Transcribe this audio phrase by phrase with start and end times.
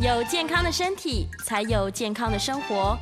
[0.00, 2.96] 有健康的身体，才有健康的生活。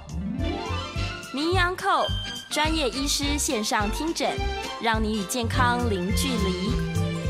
[1.34, 2.06] 名医安扣
[2.48, 4.34] 专业医师线上听诊，
[4.82, 6.72] 让你与健康零距离。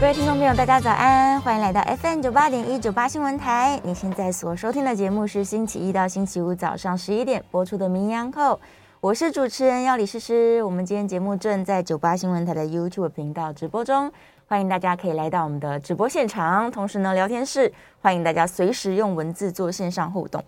[0.00, 3.80] 各位听众朋友，大家早安，欢迎来到 FM 九八点一九八新闻台。
[3.82, 8.60] 你现在所收听的节目是星期一到星期五早上十一点播出的名医安扣，
[9.00, 10.62] 我是主持人要李诗诗。
[10.62, 14.12] 我们今天节目正在九八新闻台的 YouTube 频道直播中。
[14.48, 20.40] 欢迎大家可以来到我们的直播现场，同时呢，聊天室欢迎大家随时用文字做线上互动。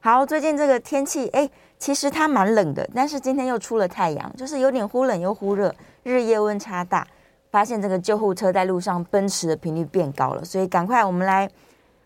[0.00, 5.70] 好，最近这个天气，哎，其实它蛮冷的，但是今天又出了太阳，就是有点忽冷又忽热，
[6.02, 7.06] 日夜温差大。
[7.50, 11.46] 发现这个救护车在路上奔驰的频率变高了，所以赶快我们来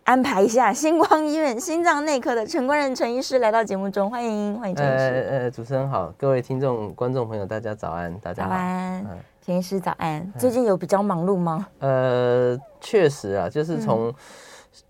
[0.03, 5.29] 安排一下星光医院心脏内科的陈冠仁陈医师来到节目中，欢迎欢迎陈医师。
[5.31, 8.51] 呃呃，主持人好，各位听众观众朋友，大家早安，大家好。
[8.51, 9.05] 早安。
[9.05, 11.69] 嗯田医师早安，最近有比较忙碌吗？
[11.79, 14.13] 呃，确实啊，就是从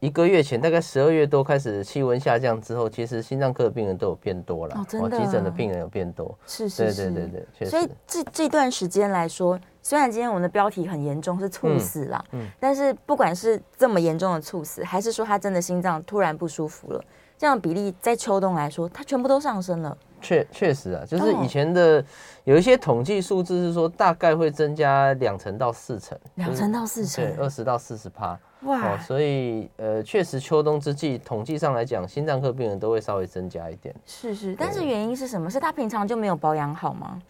[0.01, 17.05] 一个月前，大概十二月多开始气温下降之后，其实心脏科的病人都有变多了，哦，真的，急诊的病人有变多，是是是，对对对对，所以这这段时间来说，虽然今天我们的标题很严重，是猝死啦，嗯，但是不管是这么严重的猝死，还是说他真的心脏突然不舒服了，
[17.39, 19.97] 这样的比例在秋冬来说，它全部都上升了。
[20.21, 22.03] 确确实啊，就是以前的
[22.45, 28.37] 有一些统计数字是说，大概会增加两成到四成，两成到四成，对，二十到四十趴。
[28.63, 33.95] 哇、哦，所以呃，确实秋冬之际，统计上来讲，心脏科病人都会稍微增加一点。
[34.07, 35.49] 是是，但是原因是什么？
[35.51, 37.21] 是他平常就没有保养好吗？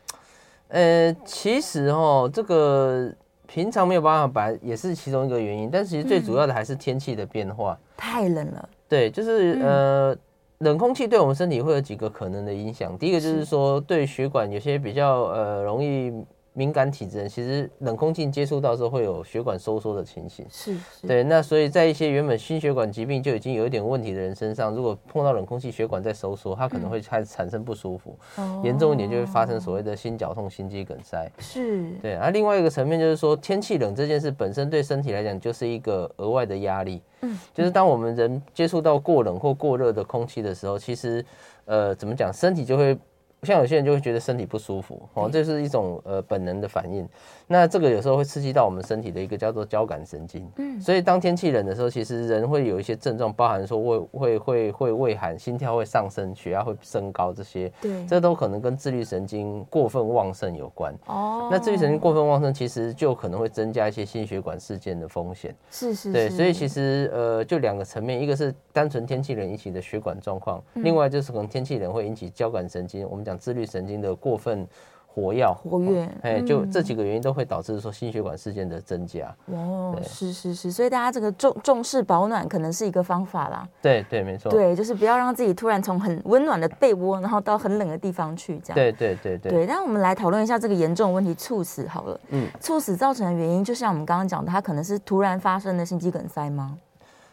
[0.69, 3.13] 呃，其实哦，这个
[3.47, 8.69] 平常没有保养好，本来也是其中一个原因，但其实最主要的还是天气的变化，嗯、太冷了。
[8.89, 10.13] 对，就是呃。
[10.13, 10.19] 嗯
[10.61, 12.97] 冷空气对我们身体会有几个可能的影响。
[12.97, 16.11] 第一个就是说，对血管有些比较呃容易。
[16.59, 21.23] 敏感体质人其实冷空气接触到的时候会有血管收缩的情形，是，是，对。
[21.23, 31.31] 那所以在一些原本心血管疾病就已经有一点问题的人身上，如果碰到冷空气，血管在收缩，它可能会开始产生不舒服，嗯、严重一点就会发生所谓的心绞痛、心肌梗塞。
[31.39, 32.15] 是，对。
[32.15, 37.03] 而另外一个层面就是说，天气冷这件事本身对身体来讲就是一个额外的压力。
[37.21, 41.23] 嗯，就是当我们人接触到过冷或过热的空气的时候，其实
[41.67, 42.97] 呃怎么讲，身体就会。
[43.43, 47.09] 像有些人就会觉得身体不舒服哦，这是一种呃本能的反应。
[47.47, 50.51] 那这个有时候会刺激到我们身体的一个叫做交感神经。
[50.57, 57.73] 嗯，所以当天气冷的时候，其实人会有一些症状，包含说胃会会会畏寒、心跳会上升、血压会升高这些。
[57.81, 60.93] 对，这都可能跟自律神经过分旺盛有关。
[61.07, 65.55] 哦，那自律神经过分旺盛，其实就可能会增加一些心血管事件的风险。
[65.71, 66.13] 是是。
[66.13, 73.37] 对，所以其实呃，就两个层面，一个是单纯天气冷引起的血管状况，另外就是可能天气冷会引起交感神经，我们讲。
[73.37, 74.67] 自律神经的过分
[75.17, 79.35] 活药，活跃，哎，就这几个原因都会导致说心血管事件的增加。
[79.47, 83.67] 哦，是是是，所以大家这个重重视保暖可能是一个方法啦。
[83.81, 84.51] 对对，没错。
[84.51, 88.75] 对，就是不要让自己突然从很温暖的被窝，然后到很冷的地方去，这样。
[88.75, 89.51] 对对对对。
[89.51, 91.89] 对，那我们来讨论一下这个严重的问题——猝死。
[91.89, 96.77] 好了，嗯，猝死造成的原因，就像我们刚刚讲的，它可能是突然发生的心肌梗塞吗？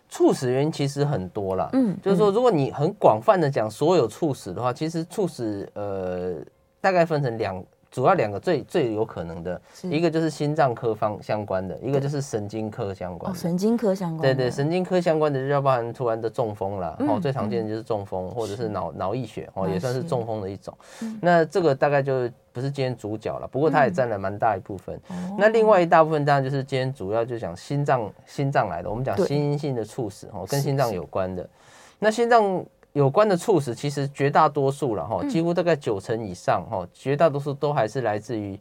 [0.09, 6.35] 猝死原因其实很多啦，嗯，就是说，如果你很广泛的讲所有猝死的话，其实猝死呃
[6.79, 13.37] 大概分成两，主要两个最最有可能的，一个就是心脏科方相关的，一个就是神经科相关的。
[13.37, 20.75] 神经科相关的，对对，神经科相关的就要包含突然的中风啦，哦，最常见的就是中风或者是脑脑溢血哦，也算是中风的一种。
[21.21, 22.27] 那这个大概就。
[22.53, 24.95] 不是今天主角了，不过它也占了蛮大一部分。
[25.09, 31.49] 嗯、那另外一大部分当然就是今天主要就讲心脏心脏来的，我们讲心因性的猝死哦，跟心脏有关的。
[31.97, 38.59] 那心脏有关的猝死，其实绝大多数了哈，几乎大概九成以上哈，绝大多数都还是来自于。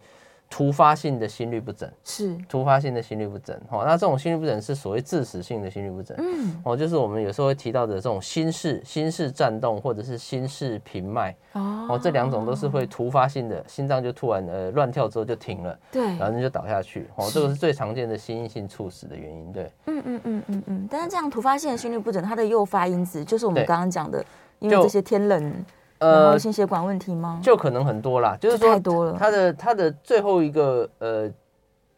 [0.55, 1.91] 突发性的心律不整。
[2.05, 2.37] 是。
[2.47, 24.23] 突发性的心律不整，哦，那这种心律不整是所谓致死性的心律不整，嗯，哦，就是我们有时候会提到的这种心室心室颤动或者是心室平脉，哦，这两种都是会突发性的，心脏就突然呃乱跳之后就停了，对，然后就倒下去，哦，这个是最常见的心因性猝死的原因，对，嗯嗯嗯嗯嗯，但是这样突发性的心律不整，它的诱发因子就是我们刚刚讲的，
[24.59, 25.65] 因为这些天冷。
[26.03, 27.41] 呃，心血管问题吗？
[27.43, 29.17] 就可能很多啦，就是说，太多了。
[29.19, 31.31] 他的他的最后一个呃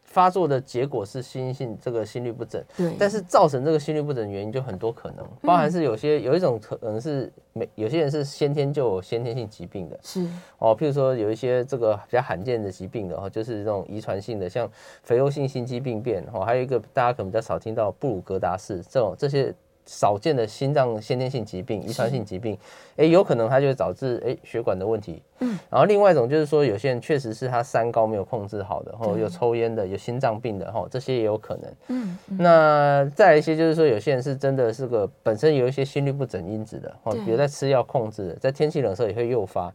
[0.03, 2.95] 发作的结果是心性这个心律不整，对。
[2.99, 10.25] 但是造成这个心律不整的原因就很多可能，包含是有些有一种可能是没有些人是先天就有先天性疾病的，是
[10.59, 14.69] 哦，譬如说有一些这个比较罕见的疾病的话，就是这种遗传性的，像
[15.03, 19.53] 肥厚性心肌病变，哦，还有一个大家可能比较少听到布鲁格达氏这种这些。
[19.85, 22.57] 少见的心脏先天性疾病、遗传性疾病，
[22.97, 25.21] 哎，有可能它就会导致哎血管的问题。
[25.39, 31.71] 嗯，然后另外一种就是说，有些人确实是他三高没有控制好的，或有抽烟的、有心脏病的，哈，这些也有可能。
[31.89, 39.71] 嗯，那再来一些就是说，有些人是真的是个本身有一些心律不整因子的，哦，比如在吃药控制的，在天气冷的时候也会诱发。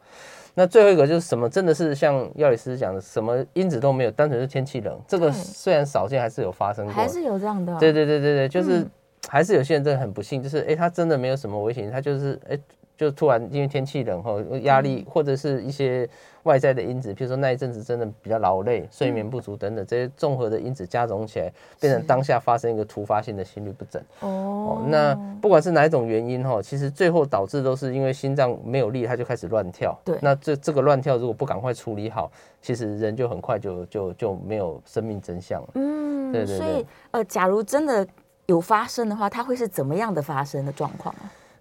[0.52, 1.48] 那最后一个就是什么？
[1.48, 4.98] 真的是像药理师讲的，什么因子都没有，单纯是天气冷。
[5.06, 7.78] 这个虽然少见，还是有发生过，还是有这样的。
[7.78, 8.84] 对对对对对，就是
[9.28, 12.58] 还是有些人真的很不幸，就是哎，他真的没有什么危险，他就是哎。
[13.00, 16.06] 就突然因为天气冷后压力或者是一些
[16.42, 21.50] 外在的因子，比如说那一阵子真的比较劳累、睡眠不足等等这些综合的因子加总起来，
[21.80, 24.02] 变成当下发生一个突发性的心律不整。
[24.20, 29.98] 哦，那不管是哪一种原因哈，其实最后导致都是因为心脏没有力，它就开始乱跳。
[30.04, 32.30] 对，那这这个乱跳如果不赶快处理好，
[32.60, 35.68] 其实人就很快就就就没有生命真相了。
[35.76, 36.66] 嗯，对对对。
[36.66, 38.06] 所以呃，假如真的
[38.50, 41.14] 有发生的话，它会是怎么样的发生的状况？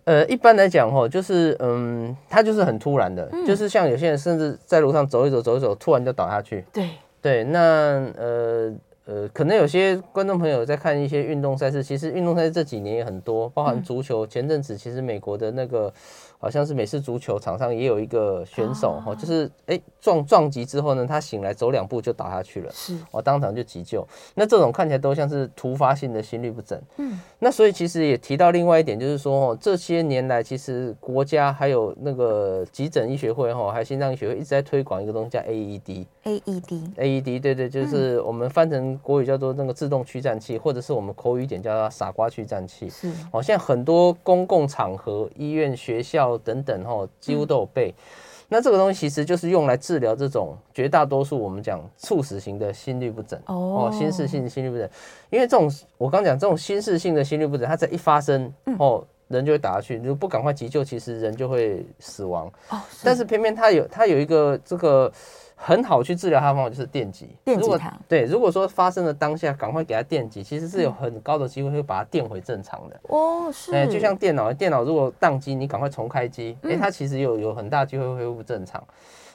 [0.06, 6.66] 呃，一般来讲吼，就是嗯，它就是很突然的，嗯、就是像有些人甚至在路上走一走，走一走，突然就倒下去。
[6.74, 6.90] 对
[7.22, 7.60] 对，那
[8.18, 8.74] 呃
[9.06, 14.26] 呃，可能有些观众朋友在看一些运动赛事，其实运动赛事这几年也很多，包含足球。
[14.26, 15.94] 嗯、前阵子其实美国的那个。
[16.42, 24.08] 好像是美式足球场上也有一个选手哈，就是哎、欸、撞撞击之后呢，他醒来走两步就倒下去了，是，我当场就急救。
[24.36, 46.29] 那这种看起来都像是突发性的心律不整，嗯，那所以其实也提到另外一点，就是说哦，这些年来其实国家还有那个急诊医学会哈，还有心脏医学会一直在推广一个东西叫 AED，AED，AED，对对，就是我们翻成国语叫做那个自动驱颤器，或者是我们口语一点叫做傻瓜驱颤器，是，哦，现在很多公共场合、医院、学校。
[46.38, 47.94] 等等哈，几乎都有备。
[48.48, 54.90] 那这个东西其实就是用来治疗这种绝大多数我们讲猝死型的心律不整哦，心室性的心律不整。
[55.30, 59.98] 因为这种我刚讲这种心室性的心律不整，它在一发生哦，人就会打下去。
[59.98, 62.52] 如果不赶快急救，其实人就会死亡。
[63.04, 65.12] 但是偏偏它有它有一个这个。
[65.62, 67.94] 很好去治疗它的方法就是电击，电击它。
[68.08, 73.00] 对，如果说发生的当下赶快给它电击，其实是有很高的机会会把它电回正常的。
[73.10, 73.76] 哦，是。
[73.76, 78.82] 哎，就像电脑，电脑如果宕机，你赶快重开机，哎，它其实有有很大机会恢复正常。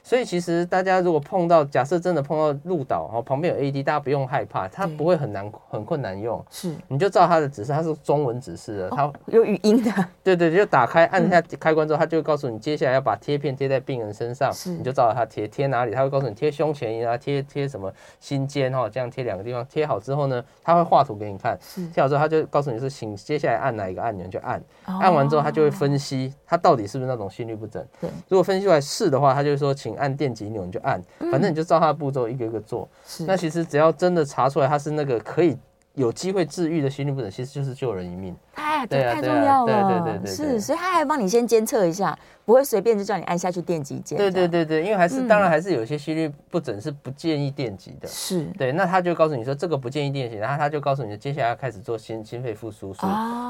[0.05, 6.45] 所以其实大家如果碰到，假设真的碰到路倒，然后旁边有 AED，大家不用害怕，它不会很难很困难用。
[6.51, 9.91] 是，你就照它的指示，它是中文指示的，它有语音的。
[10.23, 17.91] 对对，就打开按一下开关之后，它就会告诉你接下来要把贴片贴在病人身上，你就照着它贴，贴哪里，它会告诉你贴胸前啊，贴贴什么
[18.21, 21.59] 心尖哈，这样贴两个地方，贴好之后呢，它会画图给你看，
[21.95, 27.83] 贴好之后它就告诉你是请接下来按哪一个按钮就按，按完之后它就会分析它到底是不是那种心律不整。
[27.99, 30.75] 对，如果分析出来是的话，它就会说请按电极钮你。
[30.75, 31.00] 就按，
[31.31, 32.88] 反正你就照他的步骤一个一个做。
[33.06, 35.56] 是，那其实只要真的查出来他是那个可以
[35.94, 38.35] 有机会治愈的心律不整，其实就是救人一命。
[38.55, 39.73] 哎对，太重要了。
[39.73, 44.19] 对对对对，是，所以他还帮你先监测一下，不会随便就叫你按下去电击键。
[44.19, 48.08] 对对对对，因为还是当然还是有些心律不整是不建议电击的。
[48.08, 53.00] 是对，那他就告诉你说这个不建议电击，然后他就告诉你接下来要开始做心心肺复苏术，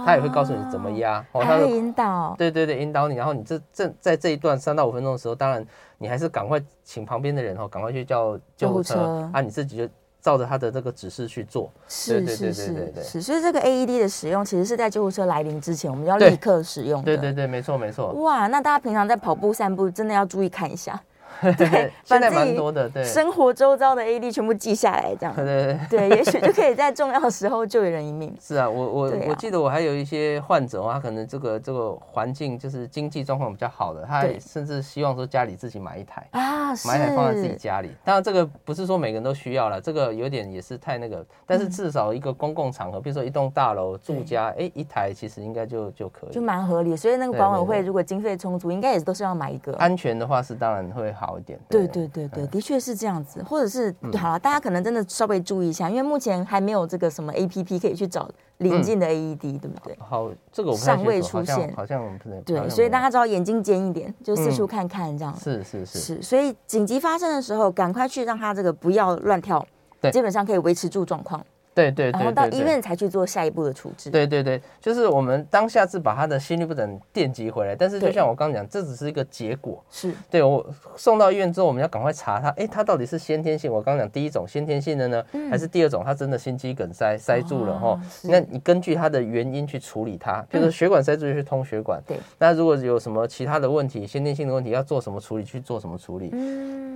[0.05, 2.35] 他也会告诉你怎么压，他会引导。
[2.37, 5.67] 对对对，引导你，然后你这这在这一段三到五分钟的时候，当然。
[6.05, 9.41] 你还是赶快请旁边的人哦，赶快去叫救护车，啊！
[9.41, 9.89] 你自己就
[10.21, 11.73] 照着他的这个指示去做。
[11.89, 17.03] 是是是是，所以这个 AED 的使用，其实是在救护车来临之前，我们要立刻使用。
[17.03, 18.13] 对对对，没错没错。
[18.13, 21.03] 哇，那大家平常在跑步散步，真的要注意看一下。
[21.57, 22.89] 对，现在蛮多的。
[22.89, 25.35] 对，生活周遭的 AED 全部记下来，这样。
[25.35, 28.35] 对 对对，对也许就可以在重要的时候救人一命。
[28.41, 37.91] 是啊，我我我记得我还有一些患者，他可能这个这个环境就是经济状况比较好的，他甚至希望说家里自己买一台啊，买一台放在自己家里。
[38.05, 46.97] 当然这个不是说每个人都需要了，这个有点也是太那个，但是至少一个公共场合，比如说一栋大楼住家，哎，一台其实应该就就可以，就蛮合理。
[46.97, 49.73] 所以那个管委会如果经费充足，应该也都是要买一个。
[49.77, 51.59] 安全的话是当然会好一点。
[51.69, 52.05] 对对。
[52.05, 58.29] 对对对，的确是这样子，或者是好了，大家可能真的稍微注意一下，因为目前还没有这个什么 APP 可以去找
[58.59, 59.97] 邻近的 AED，对不对？
[59.99, 65.35] 好，这个我尚未出现，好像我们不能对，所以大家只要眼睛尖一点，就四处看看这样。
[65.39, 69.67] 是是是是，所以紧急发生的时候，赶快去让他这个不要乱跳，
[70.01, 71.45] 对，基本上可以维持住状况。
[71.75, 74.11] 对对对，然后到医院才去做下一步的处置。
[74.11, 79.83] 对对对，就是我们当下是把他的心律不整电击回来，但是就像我刚刚讲，这只是一个结果。
[79.91, 80.65] 是对我
[80.97, 83.73] 送到医院之后，我们要赶快查他，哎，他到底是先天性？
[83.73, 88.01] 我刚刚讲第一种先天性的呢，还是第二种他真的心肌梗塞塞住了哈？
[88.23, 92.01] 那你根据他的原因去处理他，就是血管塞住就去通血管。
[92.07, 92.17] 对。
[92.39, 95.45] 那如果有什么其他的问题，先天性的问题要做什么处理？
[95.45, 96.31] 去做什么处理？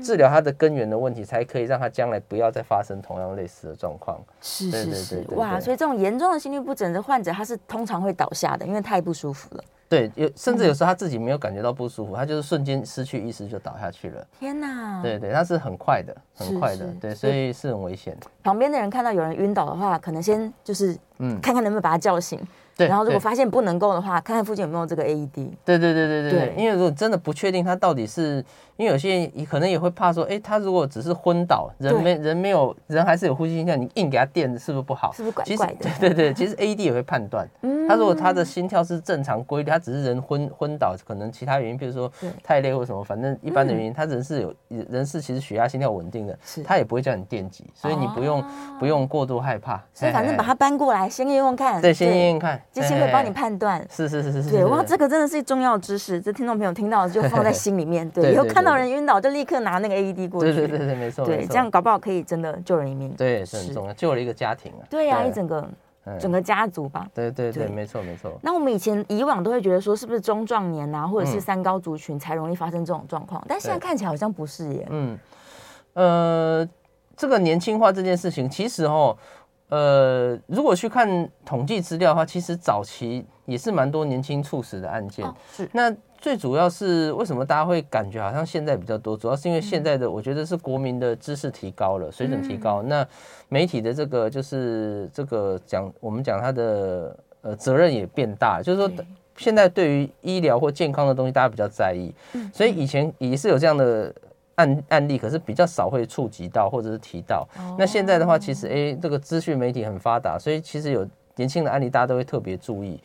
[0.02, 4.18] 治疗他的根源的问题，才可以让他将来不要再发生同样类似的状况。
[4.40, 4.67] 是。
[4.70, 5.58] 是是是，哇！
[5.60, 9.64] 所以这种严重的心律不整的患者，他是通常会倒下的，因为太不舒服了。
[9.88, 14.26] 对，有甚至有时候他自己没有感觉到不舒服，他就是瞬间失去意识就倒下去了。
[14.38, 15.00] 天哪！
[15.02, 18.14] 对对，他是很快的，很快的，对，所以是很危险。
[18.42, 22.38] 旁边的人看到有人晕倒的话，可能先就是嗯，看看能不能把他叫醒。
[22.76, 25.32] 对，然后如果发现不能够的话，看看附近有没有这个 AED。
[25.64, 28.44] 对对对对对对，因为如果真的不确定他到底是。
[28.78, 35.12] 因为有些人可能也会怕说，哎，他如果只是昏倒，人没人没有人还是有呼吸现象，你硬给他垫，是不是不好？
[35.12, 35.90] 是不是怪怪的？
[35.98, 37.44] 对对对，其实 AED 也会判断，
[37.88, 42.08] 他如果他的心跳是正常规律，他只是人昏昏倒，可能其他原因，比如说
[42.40, 48.44] 太累或什么，反正一般的原因，他人是有人是其实血压心跳稳定的，他也不会叫你电击，所以你不用
[48.78, 49.82] 不用过度害怕。
[49.92, 51.82] 所以反正把它搬过来，先验验看。
[51.82, 53.84] 对，先验验看，机器会帮你判断。
[53.90, 54.50] 是是是是是。
[54.50, 58.08] 对，哇，这个真的是重要知识，这听众朋友听到就放在心里面。
[58.10, 59.48] 对，以后看到人晕倒就立。
[59.48, 65.66] 刻拿那个 AED 过去，对对对对，没错，对，这样搞不好可以真的救人一命，对，是很重要，救了一个家庭啊，对呀，一整个
[66.20, 68.38] 整个家族吧，对对对，没错没错。
[68.42, 73.42] 那我们以前以往都会觉得说，是不是中壮年啊，或者是三高族群才容易发生这种状况？
[73.48, 74.86] 但现在看起来好像不是耶。
[74.90, 75.18] 嗯，
[75.94, 76.68] 呃，
[77.16, 79.16] 这个年轻化这件事情，其实哦，
[79.70, 85.66] 呃，如果去看统计资料的话，其实早期也是蛮多年轻猝死的案件，是。
[85.72, 85.90] 那。
[86.20, 89.16] 最主要是为什么大家会感觉好像现在比较多？
[89.16, 92.82] 主要是因为现在的我觉得是国民的知识提高了，水准提高。
[92.82, 93.06] 那
[93.48, 98.90] 媒体的这个就是这个讲我们讲它的呃责任也变大，就是说
[99.36, 102.12] 现在对于医疗或健康的东西大家比较在意，
[102.52, 104.12] 所以以前也是有这样的
[104.56, 107.48] 案案例，可是比较少会触及到或者是提到。
[107.78, 111.06] 那现在的话，其实诶这个资讯媒体很发达，所以其实有
[111.36, 113.00] 年轻的案例大家都会特别注意。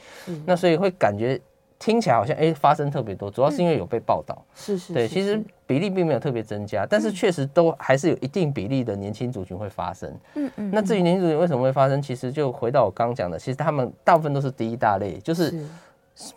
[0.46, 1.40] 那所以会感觉。
[1.84, 4.42] 听起来好像哎，发生特别多，主要是因为有被报道。
[4.56, 5.38] 是是，对，其实
[5.68, 10.10] 比例并没有特别增加，但是确实都还是有一定比例的年轻族群会发生。
[10.36, 10.72] 嗯嗯。
[10.72, 15.54] 那至于年轻族群为什么会发生，其实就回到我刚讲的，其实他们大部分都是第一大类，就是。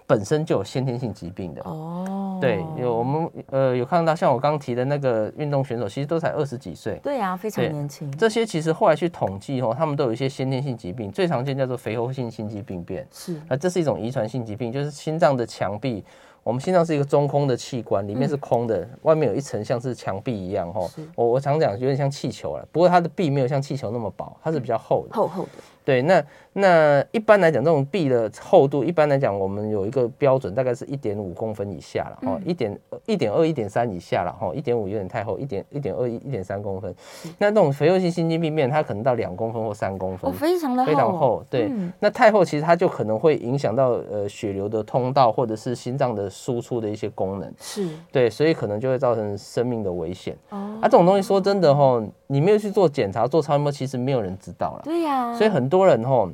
[0.06, 1.62] 本身就有先天性疾病的。
[1.62, 8.10] 哦，对，有我们呃有看到像我刚提的那个运动选手，其实都才二十几岁，对啊，非常年轻。
[8.16, 13.36] 这些其实后来去统计哦，他们都有一些先天性疾病，最常见叫做肥厚性心肌病变，是。
[13.48, 16.02] 啊，这是一种遗传性疾病，就是心脏的墙壁，
[16.42, 20.80] 我们心脏是一个中空的器官，里面是空的，嗯、外面有一层像是墙壁一样哈。
[21.14, 25.50] 我我常讲有点像气球了，不过它的壁没有像气球那么薄，它是比较厚的，厚厚的。
[25.86, 32.76] 对，那那一般来讲，这种壁的厚度，一般来讲，我们有一个标准，大概是一点五公分以下了，哦、嗯，一点
[33.06, 36.92] 一点二、一点三以下了，哦，一点五有点太厚，一点一点二、一点三公分。
[37.38, 41.44] 那这种肥厚性心肌病变，它可能到两公分或三公分，哦，非常的厚，非常厚。
[41.48, 47.54] 对，嗯、那太厚其实它就可能会影响到呃血流的通道，或者是心脏的输出的一些功能。
[47.60, 50.36] 是，对，所以可能就会造成生命的危险。
[50.50, 54.82] 哦，啊，这种东西说真的哈，你没有去做检查、做超音波，其实没有人知道了。
[54.84, 56.30] 对呀、啊，所以很多人吼。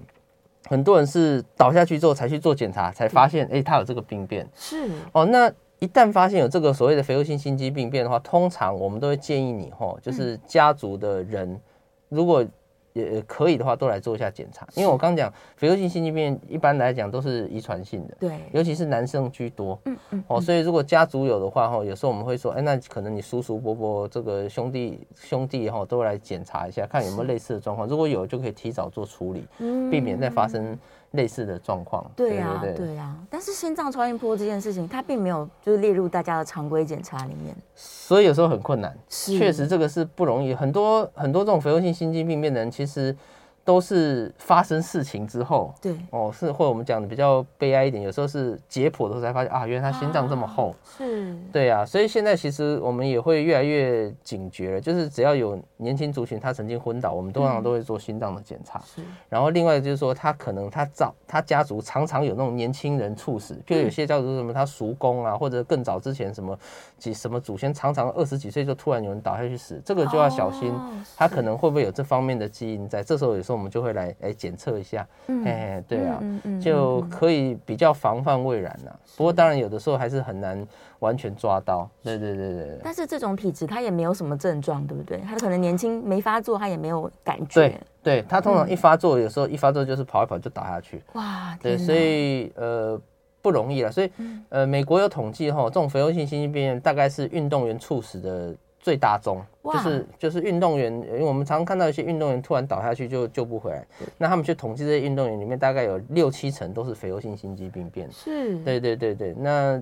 [0.68, 4.48] 很多人是倒下去之后才去做检查，才发现，哎、欸，他有这个病变。
[4.54, 11.60] 是哦，那一旦发现有这个所谓的肥厚性心肌病变的话，通常我们都会建议你，吼，就是家族的人，
[12.08, 12.44] 如果。
[12.92, 29.46] 也可以的话，都来做一下检查，因为我刚讲肥厚性心肌病一般来讲都是遗传性的，对，尤其是男生居多，嗯嗯，哦，所以如果家族有的话，哈，有时候我们会说，哎，那可能你叔叔伯伯这个兄弟兄弟哈，都来检查一下，看有没有类似的状况，如果有就可以提早做处理，
[29.90, 30.78] 避免再发生。
[31.12, 38.96] 类似的状况，对呀，对呀，但是心脏超音波这件事情，它并没有就是列入大家的常规检查里面，所以有时候很困难。
[39.08, 43.16] 确实这个是不容易，很多很多这种肥厚性心肌病变的人，其实。
[43.64, 45.96] 都是发生事情之后，对。
[46.10, 66.58] 哦，是或者我们讲的比较悲哀一点，有时候是解剖的时候才发现啊，原来他心脏这么厚，啊、是，对啊，所以现在其实我们也会越来越警觉了，就是只要有年轻族群他曾经昏倒，我们通常都会做心脏的检查，是、嗯，然后另外就是说他可能他早他家族常常有那种年轻人猝死，譬如有些叫做什么他叔公啊，或者更早之前什么
[66.98, 73.58] 几什么祖先常常二十几岁就突然有人倒下去死，这个就要小心，哦、他可能会不会有这方面的基因在，这时候也是。
[73.58, 75.06] 我们就会来来检测一下，
[75.44, 76.20] 哎，对啊，
[76.60, 79.00] 就可以比较防范未然了。
[79.16, 80.66] 不过当然有的时候还是很难
[80.98, 81.88] 完全抓到。
[82.02, 82.80] 对对对对。
[82.82, 85.18] 但是这种体质他也没有什么症状，对不对？
[85.20, 87.54] 他可能年轻没发作，他也没有感觉。
[87.54, 91.00] 对对，他通常一发作，有时候一发作就是跑一跑就倒下去。
[91.12, 93.00] 哇，对，所以呃
[93.40, 93.92] 不容易了。
[93.92, 94.10] 所以
[94.48, 98.54] 呃，美国有统计哈，这种肥厚性心肌病大概是运动员猝死的。
[98.82, 103.86] 最大宗就是就是运动员，因为我们常常看到一些运动员突然倒下去就救不回来，
[104.18, 108.10] 那他们去统计这些运动员里面，大概有六七成都是肥厚性心肌病变。
[108.10, 109.80] 是，对对对对，那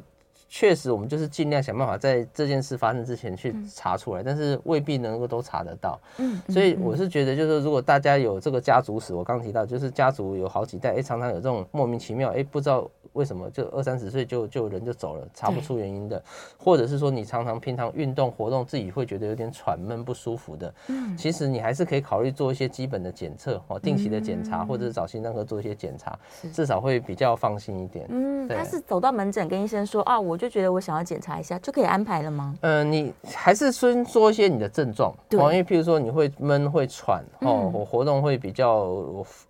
[0.50, 5.98] 确实我们就是尽量想办法在这件事发生之前去查出来，嗯、但是未必能够都查得到。
[6.18, 12.90] 嗯，所以我是觉得，就是如果大家有这个家族史，我刚提到，就是家族有好几代，哎、欸，常常有这种莫名其妙，哎、欸，不知道。
[13.14, 16.22] 为什么就二三十岁就就人就走了，查不出原因的，
[16.56, 26.16] 或者是说你常常平常运动活动自己会觉得有点喘闷不舒服的，嗯，其实你还是可以考虑做一些基本的检测哦，定期的检查，或者是找心脏科做一些检查，
[26.52, 28.06] 至少会比较放心一点。
[28.10, 32.56] 嗯，他是走到门诊跟医生说啊，我就觉得我想要检查一下，就可以安排了吗？
[32.62, 38.78] 嗯，你还是先说一些你的症状，对，因为譬如说你会闷会喘哦，我活动会比较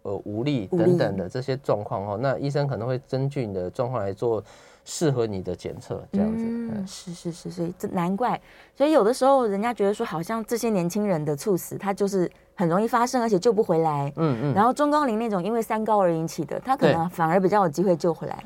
[0.03, 4.43] 呃无力等等的这些状况哦，那医生可能会根据你的状况来做
[4.85, 6.45] 适合你的检测，这样子。
[6.45, 8.41] 嗯，是是是，所以这难怪。
[8.75, 14.13] 所以有的时候人家觉得说，好像这些年轻人的猝死，他就是很容易发生，而且救不回来。
[14.17, 14.55] 嗯嗯。
[14.55, 18.43] 然后中高龄那种因为三高而引起的，他可能反而比较有机会救回来。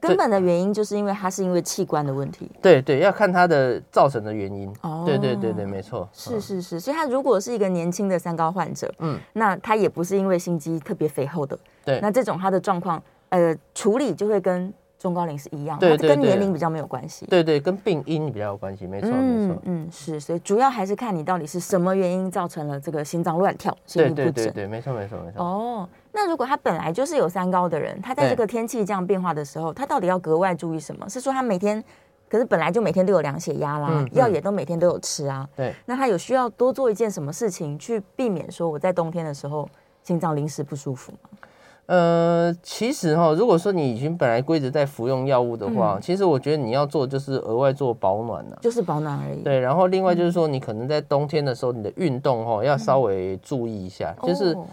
[0.00, 2.50] 根本的原因就是因为他是因为器官的问题。
[2.60, 4.72] 对对，要看他的造成的原因。
[4.82, 5.04] 哦。
[5.06, 6.08] 对对对对，没错。
[6.12, 11.58] 是是是，所以他如果是一个年轻的三高患者，嗯，那他也不是因为心肌特别肥厚的。
[11.84, 12.00] 对。
[12.00, 13.02] 那这种他的状况。
[13.30, 14.72] 呃，处理就会跟
[15.06, 17.24] 中高龄是一样，对，跟年龄比较没有关系。
[17.26, 19.56] 对对，跟病因比较有关系，没错没错。
[19.62, 24.32] 嗯，是，所以主要还是看你到底是什么原因造成了这个心脏乱跳、心律不整。
[24.32, 25.40] 对对对，没错没错没错。
[25.40, 31.08] 哦，那如果他本来就是有三高的人，他在这个天气这样变化的时候，他到底要格外注意什么？
[31.08, 31.82] 是说他每天，
[32.28, 35.48] 可是本来就每天都有量血压啦，药也都每天都有吃啊。
[35.54, 35.72] 对。
[35.84, 39.68] 那他有需要多做一件什么事情去避免说我在冬天的时候
[40.02, 41.30] 心脏临时不舒服吗？
[41.86, 49.42] 呃，其实哈，如果说你已经本来规则在服用药物的话，嗯、其实我觉得你要做就是额外做保暖了，就是保暖而已。
[49.42, 54.52] 对，然后另外就是说，你可能在冬天的时候，你的运动哈要稍微注意一下，嗯、就是。
[54.52, 54.66] 哦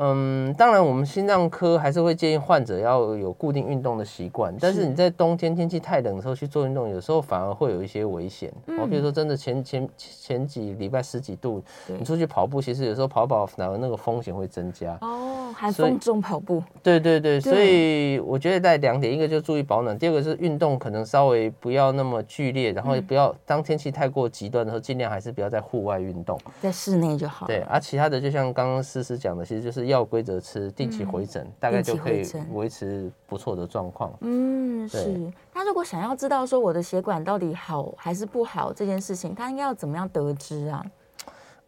[0.00, 4.54] 嗯，当然，我们心脏科还是会建议患者要有固定运动的习惯。
[4.60, 8.48] 但是你在冬天天气太冷的时候去做运动，有时候反而会有一些危险。
[8.78, 14.96] 哦，比如说真的前前前几礼拜十几度，你出去跑步，其实有时候跑跑反而那个风险会增加。
[15.00, 16.62] 哦，寒风中跑步。
[16.80, 27.48] 对对对，所以我觉得在两点，一个就注意保暖，第二个是运动可能稍微不要那么剧烈，然后也不要当天气太过极端的时候，尽量还是不要在户外运动，在室内就好。
[27.48, 29.87] 对，而其他的就像刚刚思思讲的，其实就是。
[29.88, 34.12] 要规则吃，定期回诊，嗯、大概就可以维持不错的状况。
[34.20, 35.32] 嗯，是。
[35.52, 40.84] 他如果想要知道说我的血管到底好还是不好这件事情，他应该要怎么样得知啊？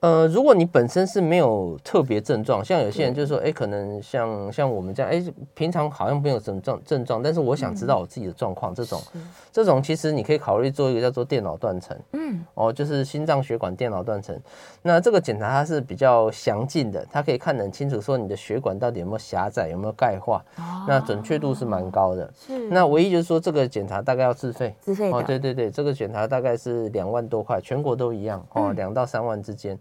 [0.00, 9.02] 呃，如果你本身是没有特别症状，像有些人就是说，哎对，可能像像我们这样，哎，平常好像没有什么症症状，但是我想知道我自己的状况，嗯、这种，
[9.52, 14.34] 这种其实你可以考虑做一个叫做电脑断层，嗯，哦，就是心脏血管电脑断层。
[14.80, 22.32] 那这个检查它是比较详尽的，它可以看得很清楚，说你的血管到底有没有狭窄，有没有钙化，哦、那准确度是蛮高的。
[22.46, 25.12] 是，那唯一就是说这个检查大概要自费，自费。
[25.12, 29.78] 哦，对对对，这个检查大概是两万多块，全国都一样，哦，两、嗯、到三万之间。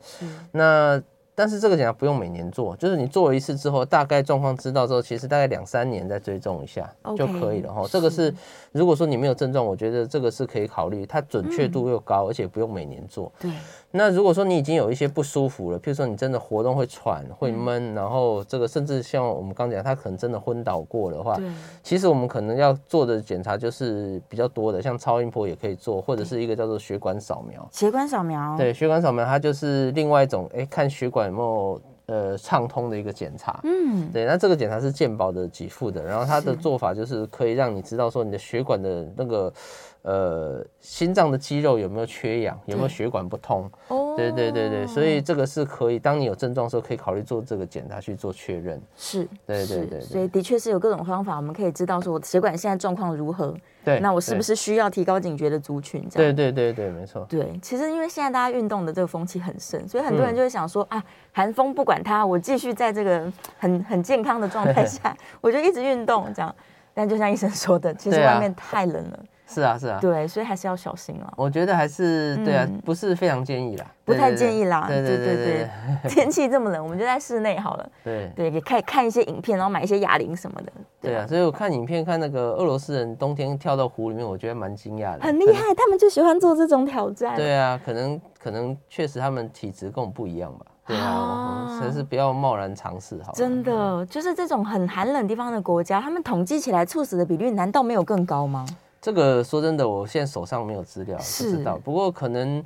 [0.51, 1.01] 那
[1.39, 7.85] 但是这个检查不用每年做，就是你做了一次之后，大概状况知道之后，其实大概两三年再追踪一下就可以了哈。
[7.89, 8.35] 这个是，
[8.73, 13.31] 如果说你没有症状，我觉得这个是可以考虑，它准确度又高，嗯、而且不用每年做。
[13.39, 13.49] 对。
[13.91, 21.49] 那如果说你已经有一些不舒服了，譬如说你真的活动会喘、会闷，嗯、然后这个甚至像我们刚讲，他可能真的昏倒过的话，对
[21.81, 27.65] 其实我们可能要做的检查就是比较多的，像超音波也可以做，或者是一个叫做血管扫描。
[27.71, 28.55] 血管扫描。
[28.57, 33.59] 对，血管扫描它就是另外一种，哎，看血管有没有呃畅通的一个检查。
[33.63, 39.53] 嗯，对，那这个检查是健保的给付的，然后它的做法就是可以让你知道说你的血管的那个。
[40.01, 42.57] 呃，心脏的肌肉有没有缺氧？
[42.67, 43.69] 有没有血管不通？
[43.89, 48.81] 哦，对对对对，所以这个是可以，当你有症状的时候，可以考虑做这个检查去做确认。
[48.95, 53.53] 是，对对对，所以的确是有各种方法，我们可以知道说我的血管现在状况如何。
[53.89, 56.07] 对，那我是不是需要提高警觉的族群？
[56.09, 56.35] 这样。
[56.35, 57.25] 对对对对，没错。
[57.29, 66.53] 对，其实因为现在大家运动的这个风气很盛，所以很多人就会想说啊，寒风不管它，我继续在这个很很健康的状态下，我就一直运动这样。
[66.93, 69.19] 但就像医生说的，其实外面太冷了。
[69.49, 71.33] 是啊，是啊，对，所以还是要小心啊。
[71.35, 74.85] 我觉得还是对啊，不是非常建议啦，不太建议啦。
[74.87, 75.69] 对对对对，
[76.07, 77.89] 天气这么冷，我们就在室内好了。
[78.03, 80.71] 对对，也看看一些影片，然后买一些哑铃什么的。
[81.01, 85.21] 对啊，所以我看影片，看那个俄罗斯人冬天跳到湖里面，我觉得蛮惊讶的。
[85.21, 87.35] 很厉害，他们就喜欢做这种挑战。
[87.35, 90.65] 对啊，可能可能确实他们体质跟我们不一样吧。
[90.85, 93.31] 对啊，还是不要贸然尝试好。
[93.33, 98.65] 真的，就是这种很寒冷地方的国家，他们统计起来猝死的比率难道没有更高吗？
[99.01, 101.77] 这个说真的，我现在手上没有资料，不知道。
[101.77, 102.63] 不过可能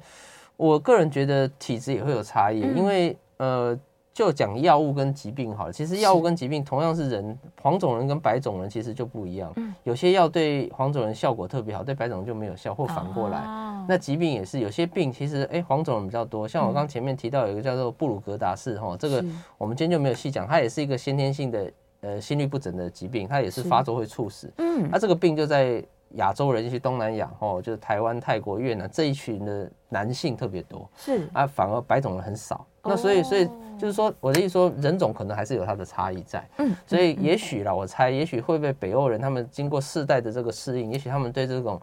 [0.57, 3.77] 我个人觉得体质也会有差异，嗯、因为呃，
[4.13, 9.51] 就讲药物跟疾病好了，其实药物跟疾病同样是人，黄种人跟白种人其实就不一样。
[9.55, 13.39] 嗯，有些药对黄种人效果特别好，对白种人就没有效，或反过来。
[13.39, 19.23] 哦、那疾病也是，有些病其实哎、欸、黄种人比较多，像我刚前面提到有一个叫做布鲁格达氏哈，这个
[19.57, 24.51] 我们今天就没有细讲，它也是一个先天性的呃心律不整的疾病，它也是发作会猝死。
[24.57, 30.89] 嗯，那、啊、这个病就在亚洲人，去东南亚哦，就是台湾、泰国、越南这一群的男性特别多。
[30.95, 32.65] 是啊，反而白种人很少。
[32.83, 33.47] 那所以，所以
[33.77, 36.47] 就是说，我的意思说，人种可能还是有它的差异在。
[36.57, 41.81] 嗯，所以也许啦，我猜，也许会被北欧人他们经过世代的这个适应，也许他们对这种。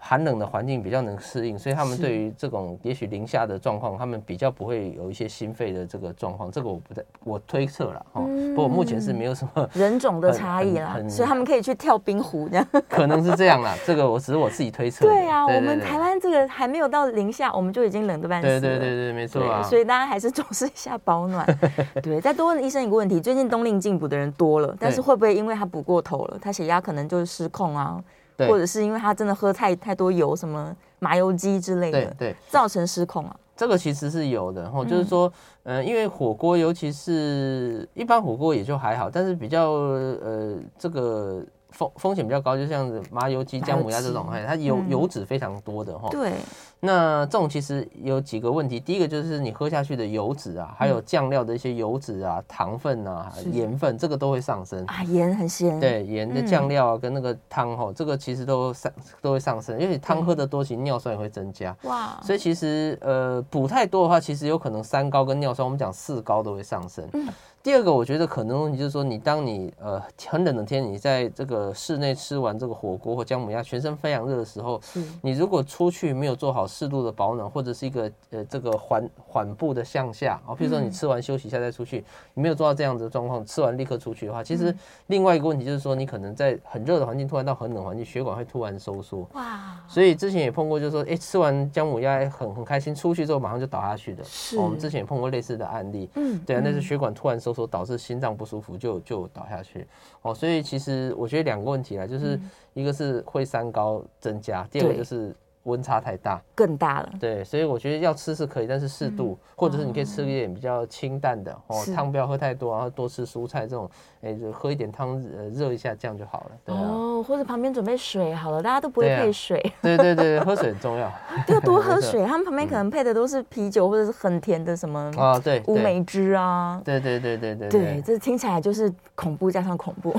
[0.00, 6.50] 寒冷的环境比较能适应，所以他们对于这种也许零下的状况，他们比较不会有一些心肺的这个状况。
[6.50, 8.22] 这个我不太，我推测了哈。
[8.54, 12.66] 不过目前是没有什么 人种的差异啦，所以他们可以去跳冰湖这样。
[12.88, 15.04] 可能是这样啦， 这个我只是我自己推测。
[15.04, 18.46] 对啊，我们台湾这个还没有到零下，我们就已经冷得半死。
[18.46, 19.62] 对对对对，没错啊。
[19.64, 21.44] 所以大家还是重视一下保暖。
[22.00, 28.00] 对，再多问医生一个问题：最近冬令进补的人多了，但是会不会因为他补过头了，他血压可能就是失控啊？
[28.46, 33.36] 或者是因为他真的喝太太多油，什么麻油鸡之类的，对，对，造成失控啊。
[33.56, 35.32] 这个其实是有的，然后就是说，
[35.64, 41.42] 嗯，因为火锅，尤其是一般火锅也就还好，但是比较呃这个
[41.78, 46.08] 风风险比较高，就像是麻油鸡、姜母鸭这种，它油油脂非常多的哈。
[46.10, 46.32] 对。
[46.80, 55.02] 那这种其实有几个问题，第一个就是你喝下去的油脂啊，还有酱料的一些油脂啊、糖分啊、盐分，这个都会上升啊。
[55.02, 55.78] 盐很咸。
[55.80, 61.76] 对，盐的酱料啊，跟那个汤哈，这个其实都上都会上升，因为汤喝的多，其实尿酸也会增加。
[61.82, 62.16] 哇。
[62.22, 67.04] 所以其实呃补太多的话，其实有可能三高跟尿酸，我们讲四高都会上升。
[67.12, 67.26] 嗯。
[67.60, 74.80] 第二个，我觉得可能问题就是说，你当你呃很冷的天，你在这个室内吃完这个火锅或姜母鸭，全身非常热的时候，
[75.20, 84.74] 你如果出去没有做好适度的保暖，或者是一个呃这个缓缓步的向下啊，比如说你吃完休息一下再出去，你没有做到这样子的状况，吃完立刻出去的话，其实
[85.08, 89.28] 另外一个问题就是说，你可能在很热的环境突然到很冷环境，血管会突然收缩。
[89.34, 89.78] 哇！
[89.88, 94.22] 所以之前也碰过，就是说，哎，吃完姜母鸭很很开心，出去之后马上就倒下去的。
[94.24, 94.56] 是。
[94.56, 96.08] 我们之前也碰过类似的案例。
[96.14, 96.40] 嗯。
[96.46, 99.86] 对啊，那是血管突然收缩导致心脏不舒服就就倒下去。
[100.22, 102.38] 哦，所以其实我觉得两个问题啊，就是
[102.74, 105.34] 一个是会三高增加，第二个就是。
[105.68, 107.10] 温差太大，更大了。
[107.20, 113.88] 对，所以我觉得要吃是可以，但是适度，或者是你可以吃一点比较清淡的哦，汤不要喝太多，然后多吃蔬菜这种，
[114.22, 116.50] 哎，就喝一点汤，呃，热一下这样就好了。
[116.64, 119.60] 对哦，或者旁边准备水好了，大家都不会配水。
[119.82, 121.12] 对对对，喝水很重要，
[121.48, 122.24] 要多喝水。
[122.24, 126.80] 他们旁边可能配的都是啤酒或者是很甜的什么啊，对，乌梅汁啊。
[126.84, 127.68] 对对对对对。
[127.68, 130.14] 对，这听起来就是恐怖加上恐怖。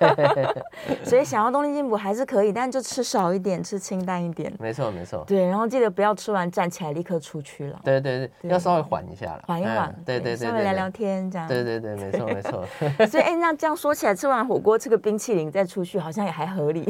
[1.04, 4.52] 所以想要冬令进补还是可以，但就吃少一点，吃清淡一点。
[4.58, 7.80] 没错没错，对，然后记得不要吃完站起来立刻出去了。
[7.82, 9.92] 对对对，要稍微缓一下了，缓一缓。
[10.06, 11.48] 对对对，稍微聊聊天这样。
[11.48, 12.64] 对对对，没错没错。
[13.08, 16.84] 所以哎，那这样说起来，吃完火锅吃个冰淇淋再出去，好像也还合理。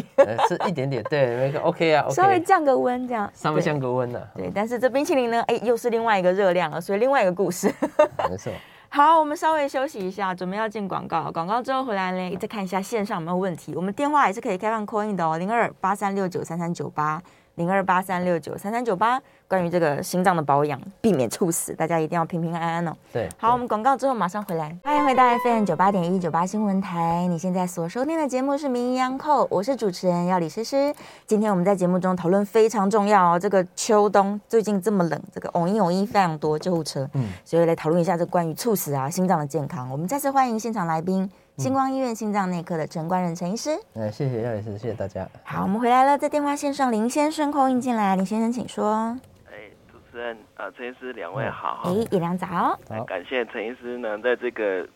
[0.46, 3.30] 吃一点点，对，没错，OK 啊， 稍微降个温这样。
[3.32, 4.28] 稍微降个温的。
[4.34, 7.72] 对，但是这冰淇淋呢，哎，又是另外一个热量了，所以另外一个故事。
[8.28, 8.52] 没错。
[8.92, 11.30] 好，我们稍微休息一下，准备要进广告。
[11.30, 13.72] 广告之后回来呢，再看一下线上有没有问题。
[13.76, 17.22] 我们电话还是可以开放 call in 的哦，零二八三六九三三九八。
[17.60, 22.96] 零二八三六九三三九八，关于这个心脏的保养，避免猝死，大家一定要平平安安哦。
[23.12, 24.74] 对，好，我们广告之后马上回来。
[24.82, 30.94] 欢迎回到 FM 九八点一九八新闻台，你现在所收听的节目是《名医央叩》，我是主持人要李诗诗。
[31.26, 39.90] 今天我们在节目中讨论非常重要哦，这个秋冬最近这么冷，这个嗡一嗡一非常多救护车，嗯，所以来讨论一下这关于猝死啊、心脏的健康。
[39.90, 41.30] 我们再次欢迎现场来宾。
[41.60, 45.28] 新光医院心脏内科的陈冠仁陈医师，哎，谢谢廖医师，谢谢大家。
[45.44, 49.14] 好，我们回来了，在电话线上林先生空音进来，林先生请说。
[49.44, 51.82] 哎，主持人啊，陈医师两位好。
[51.84, 52.46] 哎，叶良早。
[52.46, 54.88] 好，感谢陈医师呢，在这个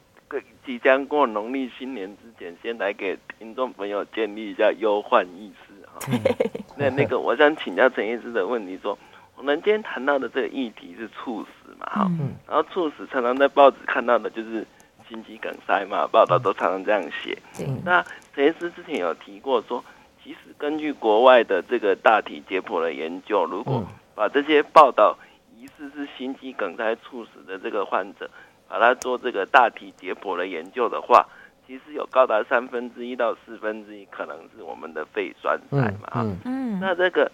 [0.65, 6.19] 即将过农历新年之前，先来给听众朋友建立一下忧患意识哈。
[6.79, 8.99] 那那个，我想请教陈医师的问题说，
[9.37, 11.85] 我们今天谈到的这个议题是猝死嘛？
[11.91, 14.67] 哈，嗯，然后猝死常常在报纸看到的就是。
[15.15, 17.39] 心肌梗塞嘛，报道都常常这样写。
[17.61, 19.85] 嗯、那陈医师之前有提过说，
[20.23, 25.17] 其实根据国外的这个大体解剖的研究，如果把这些报道
[25.57, 28.29] 疑似是心肌梗塞猝死的这个患者，
[28.69, 31.25] 把它做这个大体解剖的研究的话，
[31.65, 36.11] 其实有高达三分之一到四分之一可能是我们的肺栓塞嘛。
[36.17, 36.81] 嗯嗯。
[36.81, 37.31] 那这个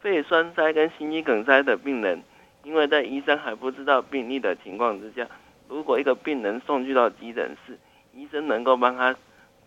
[0.00, 2.22] 肺栓塞跟心肌梗塞的病人，
[2.62, 5.26] 因为在医生还不知道病例的情况之下。
[5.68, 7.78] 如果一个病人送去到急诊室，
[8.14, 9.14] 医生能够帮他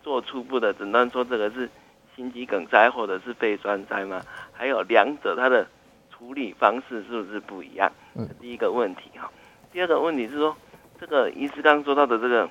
[0.01, 1.69] 做初步的诊断，说这个是
[2.15, 4.21] 心肌梗塞或者是肺栓塞吗？
[4.51, 5.67] 还有两者它的
[6.09, 7.91] 处理方式是不是不一样？
[8.15, 9.31] 这第一个问题哈。
[9.71, 10.57] 第二个问题是说，
[10.99, 12.49] 这个医师刚说到的这个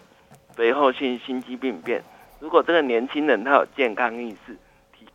[0.54, 2.02] 肥厚性心肌病变，
[2.38, 4.56] 如果这个年轻人他有健康意识，
[4.96, 5.06] 提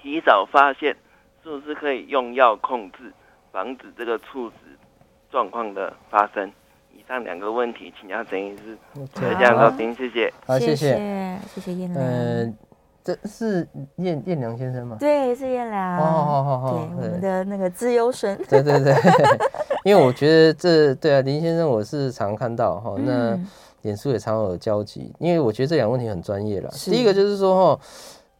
[0.00, 0.96] 提早发现，
[1.44, 3.12] 是不是可以用药控制，
[3.52, 4.56] 防止这个猝死
[5.30, 6.50] 状况的发生？
[7.08, 8.76] 以上两个问题，请教陈医师。
[9.14, 10.30] 就这样到您，谢谢。
[10.46, 12.04] 好，谢谢，谢谢燕良。
[12.04, 12.52] 呃，
[13.02, 13.66] 这是
[13.96, 14.98] 燕燕良先生吗？
[15.00, 15.96] 对，是燕良。
[15.96, 18.36] 哦，好好好，对，我们的那个资优生。
[18.46, 18.94] 对对对，
[19.84, 23.38] 因为我觉得这对啊，林先生我是常看到哈，那
[23.80, 26.68] 脸书也常有交集，因为我觉得这两个问题很专业了。
[26.84, 27.82] 第一个就是说哈。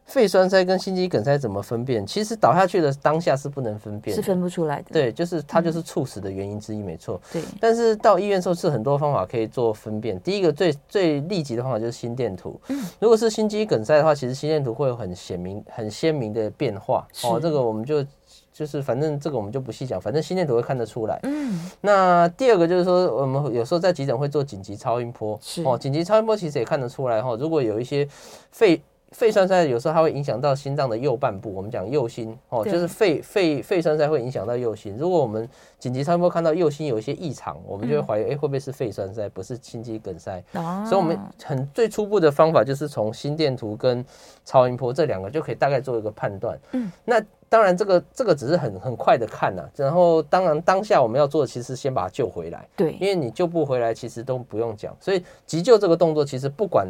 [0.09, 2.05] 肺栓塞跟心肌梗塞怎么分辨？
[2.07, 4.87] 其实倒下去的当下是不能分辨，是分不出来的。
[4.91, 7.21] 对，就是它就是猝死的原因之一，没错。
[7.31, 7.43] 对。
[7.61, 10.19] 但是到医院时候是很多方法可以做分辨。
[10.21, 12.59] 第一个最最立即的方法就是心电图。
[12.69, 12.83] 嗯。
[12.99, 17.07] 如果是心肌梗塞的话，其实心电图会有很显明、很鲜明的变化。
[17.25, 18.03] 哦，这个我们就
[18.51, 21.21] 就是反正这个我们就不细讲，反正心电图会看得出来。
[21.25, 21.71] 嗯。
[21.83, 25.39] 那第二个就是说，我们有时候在急诊会做紧急超音波。
[25.43, 25.63] 是。
[25.65, 28.09] 哦，紧急超音波其实也看得出来哈，如果有一些
[28.51, 28.81] 肺。
[29.13, 34.95] 肺栓塞有时候它会影响到心脏的右半部，我们讲右心哦，就是肺肺肺栓塞会影响到右心。
[34.99, 40.45] 如果我们紧急超音波看到右心有一些异常，我们就会怀疑，哎、嗯欸，会不会是肺栓塞，不是心肌梗塞？
[40.53, 44.05] 哦、所以，我们很最初步的方法就是从心电图跟
[44.45, 46.59] 超音波这两个就可以大概做一个判断。
[46.73, 47.19] 嗯，那
[47.49, 52.69] 当然这个这个只是很很快的看呐、啊，然后当然当下我们要做的其实先把它救回来。
[52.77, 54.95] 对，因为你救不回来，其实都不用讲。
[55.01, 56.87] 所以急救这个动作其实不管。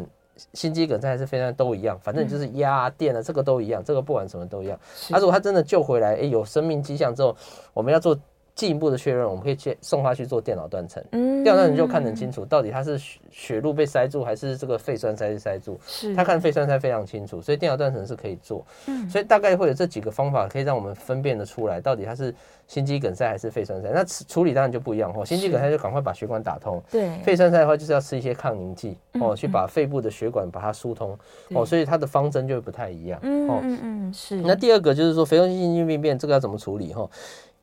[0.53, 4.79] 心肌梗塞还是肺脏都一样，反正就是压电了，这个都一样，这个不管什么都一样。
[5.09, 7.35] 他、啊、如果他真的救回来，哎，有生命迹象之后，
[7.73, 8.17] 我们要做。
[8.59, 11.01] 进一步的确认，我们可以去送他去做电脑断层。
[11.13, 15.79] 嗯，电脑断层就看得很清楚，到底他是血血路被塞住，还是这个肺栓塞塞住。
[15.87, 18.65] 是，他看肺栓塞非常清楚，所以电脑断层是可以做。
[18.87, 22.35] 嗯，所以大概会有这几个方法，可以让我们分辨得出来，到底他是
[22.67, 23.89] 心肌梗塞还是肺栓塞。
[23.93, 25.23] 那处理当然就不一样哦。
[25.25, 26.83] 心肌梗塞就赶快把血管打通。
[26.91, 27.09] 对。
[27.23, 31.17] 肺栓塞的话，就是要吃一些抗凝剂哦，去把肺部的血管把它疏通
[31.51, 31.65] 哦。
[31.65, 33.17] 所以它的方针就会不太一样。
[33.23, 34.35] 嗯嗯嗯，是。
[34.41, 37.09] 那第二个就是说，肥厚性心肌病变这个要怎么处理哈？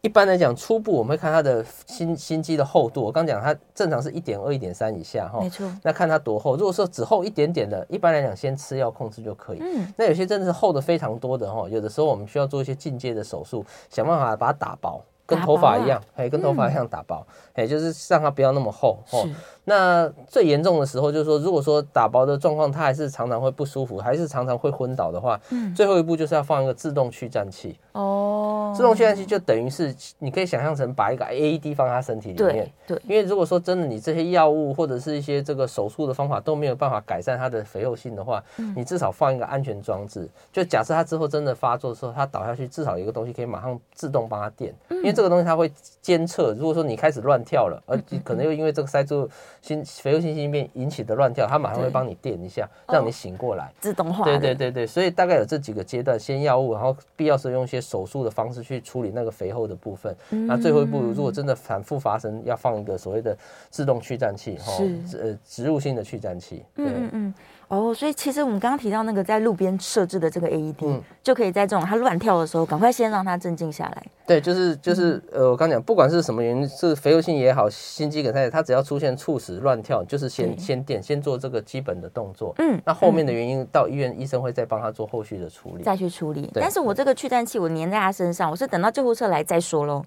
[0.02, 3.02] 一般来讲，初步我们会看他的心心肌的厚度。
[3.02, 5.68] 我刚讲，它正常是一点二、一点三以下，哈，没错。
[5.82, 9.58] 那看它多厚，如果说只厚一点点的，一般来讲先吃药控制就可以。
[9.60, 9.92] 嗯。
[9.96, 18.98] 那有些真的是厚的非常多的，哈，有的时候我们需要做一些进阶的手术，想办法把它打薄，跟头发一样，哎，跟头发一样打薄，哎，就是让它不要那么厚。
[19.06, 19.16] 是。
[19.64, 27.76] 那最严重的时候，就是说，如果说打薄的状况，它还是常常会不舒服，还是常常会昏倒的话，嗯，最后一步就是要放一个自动去颤器。
[27.96, 32.70] 哦，自动去颤器就等于是你可以想象成把一个 AED 放在他身体里面。
[32.86, 49.28] 对，对，因为如果说真的你这些药物或者是一些这个手术的方法都没有办法改善它的肥厚性的话，嗯，你至少放一个安全装置，就假设他之后真的发作的时候，他倒下去，至少有一个东西可以马上自动帮他电，因为这个东西它会监测，如果说你开始乱跳了，而可能又因为这个塞住。
[49.62, 54.24] 心肥厚性心肌病引起的乱跳，它马上会帮你垫一下，让你醒过来，哦、自动化。
[54.24, 60.14] 对对对对，所以大概有这几个阶段，先药物，然后必要时用一些手术的方式去处理那个肥厚的部分。
[60.30, 63.36] 那、嗯、最后一步，如果真的反复发生，要放一个所谓的
[63.70, 64.72] 自动去颤器，哈，
[65.20, 66.64] 呃，植入性的去颤器。
[66.74, 66.86] 对。
[66.86, 67.34] 嗯嗯。
[67.68, 74.06] 哦，所以其实我们刚刚提到那个在路边设置的这个 AED，嗯，就可以在这种它乱跳的时候，赶快先让它镇静下来。
[74.24, 82.54] 对，就是就是呃，我刚讲，不管是什么原因，是肥厚性也好，心肌梗塞，它只要出现猝死、乱跳，就是先先电，先做这个基本的动作。
[82.58, 86.48] 嗯，那后面的原因到医院，医生会再帮他做后续的处理，再去处理。
[86.54, 90.04] 但是我这个去颤器，我粘在他身上，我是等到救护车来再说喽。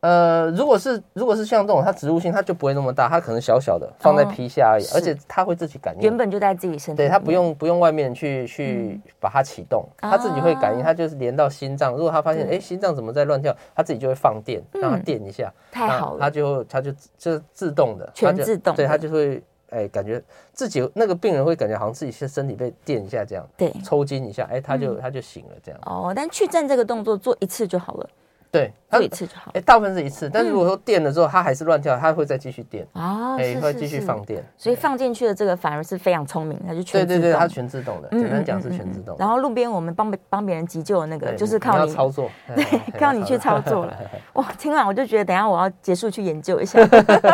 [0.00, 6.02] 呃，如果是如果是像这种它植入性，它就不会那么大，它可能小小的放在皮下而已，而且它会自己感应。
[6.02, 11.92] 原本就在自己身体，对，它不用不用外面去去把它启动，它自己会感应，它就是连到心脏。
[11.92, 20.22] 如果它发现哎心脏怎么在乱跳，它自己就会放电，让它电一下，太好了，它就它就就自动的，全自动，对，它就会哎感觉
[20.54, 25.78] 自己那个病人会感觉好像自己是身体被电一下这样，对，抽筋一下，哎，他就他就醒了这样。
[25.84, 28.08] 哦，但去站这个动作做一次就好了。
[28.52, 29.52] 对，做一次就好。
[29.54, 34.44] 哎，大部分是一次，但是如果说电了之后，它还是乱跳，它会再继续电啊，哎，会继续放电。
[34.56, 38.08] 所以放进去的这个反而是非常聪明，它就全对对对，它全自动的。
[38.10, 39.16] 简单讲是全自动。
[39.18, 42.64] 然后路边我们帮帮别人急救的那个，就是靠你操作， 对，
[42.98, 43.96] 靠你去操作了。
[44.34, 46.80] 哇，听完我就觉得，等下我要结束去研究一下，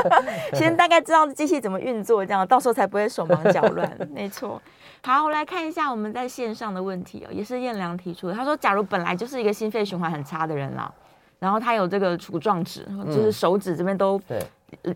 [0.52, 3.90] 先大概知道机器怎么运作，这样到时候才不会手忙脚乱。
[4.12, 4.60] 没错。
[5.02, 8.34] 好，我来看一下我们在线上的问题哦，也是燕良提出的。
[8.34, 10.92] 他说，假如本来就是一个心肺循环很差的人啦。
[11.38, 14.20] 然后它有这个杵状指，就是手指这边都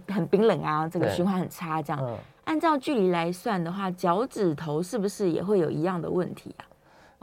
[0.09, 1.83] 很冰冷啊，这个循环很差。
[1.83, 6.65] 这样，按照距离来算的话，脚趾头是不是也会有一样的问题啊？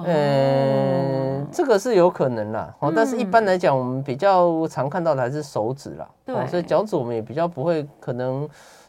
[0.06, 2.74] 嗯，这个是有可能啦。
[2.80, 6.10] 哦，但是一般来讲，我们比较常看到的还是手指啦。
[6.26, 8.48] 对，所以脚趾我们也比较不会可能。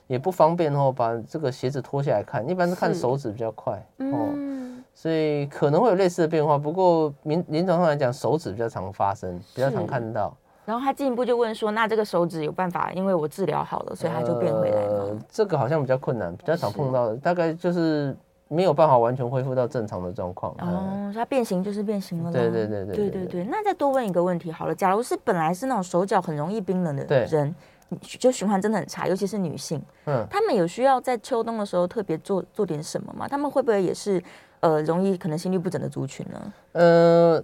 [0.09, 6.59] 也不方便哦，把这个鞋子脱下来看，一般是看手指比较快哦，嗯、所以可能会有类似的变化。
[6.59, 10.37] 不过临临床上来讲，手指比较常发生，比较常看到。
[10.65, 12.91] 然后他进一步就问说：“那这个手指有办法？
[12.93, 15.05] 因为我治疗好了，所以它就变回来了。
[15.05, 18.15] 呃，这个好像比较困难，比较常碰到的，大概就是
[18.49, 20.53] 没有办法完全恢复到正常的状况。
[20.59, 22.33] 哦，它变形就是变形了。
[22.33, 23.45] 对对对对对对对。
[23.45, 27.55] 那再多问一个问题好了，假如是本来是那种手脚很容易冰冷的人，
[28.03, 33.29] 就循环真的很差，尤其是女性，嗯，他们有需要在秋冬的时候特别做做点什么吗？
[33.29, 34.23] 他们会不会也是
[34.61, 36.53] 呃容易可能心律不整的族群呢？
[36.73, 37.43] 呃，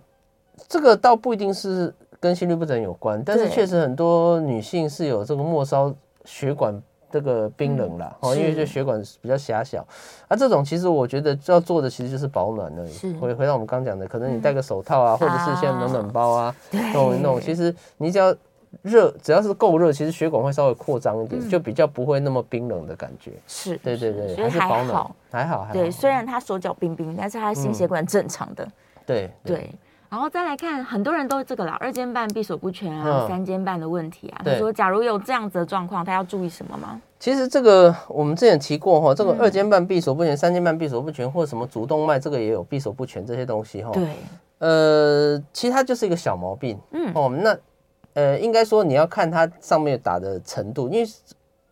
[0.69, 1.93] 这个倒不一定是。
[2.21, 9.87] 跟心律不整有关，但是确实很多女性是有这个末梢血管这个冰冷啦，哦、嗯，因为这血管比较狭小，
[10.27, 13.13] 啊，这种其实我觉得要做的其实就是保暖而已。
[13.19, 18.35] 回回到我们刚讲的，可能你戴个手套啊，嗯、或者是像暖暖包啊，那种那种，其实你只要
[18.83, 23.33] 热，只要是够热，其实血管会稍微扩张一点，嗯、就比较不会那么冰冷的感觉。
[23.47, 25.73] 是，对对对，还是保暖，还好，还好。
[25.73, 28.65] 对，虽然他手脚冰冰，但是他心血管正常的。
[28.65, 28.73] 嗯、
[29.07, 29.71] 对对。
[30.11, 34.43] 然后再来看，很多人都这个啦，二尖瓣闭锁不全啊，嗯、三尖瓣的问题啊。
[34.45, 37.01] 他说，假如有这样子的状况，他要注意什么吗？
[37.19, 43.91] 其实这个我们之前提过哈，这个二尖瓣闭锁不全、嗯、三尖瓣闭锁不全，或者什么主动脉这个也有闭锁不全这些东西哈。
[43.93, 44.09] 对。
[44.59, 46.79] 呃，其实它就是一个小毛病。
[46.93, 47.11] 嗯。
[47.13, 47.57] 哦，那
[48.15, 51.09] 呃，应该说你要看它上面打的程度，因为。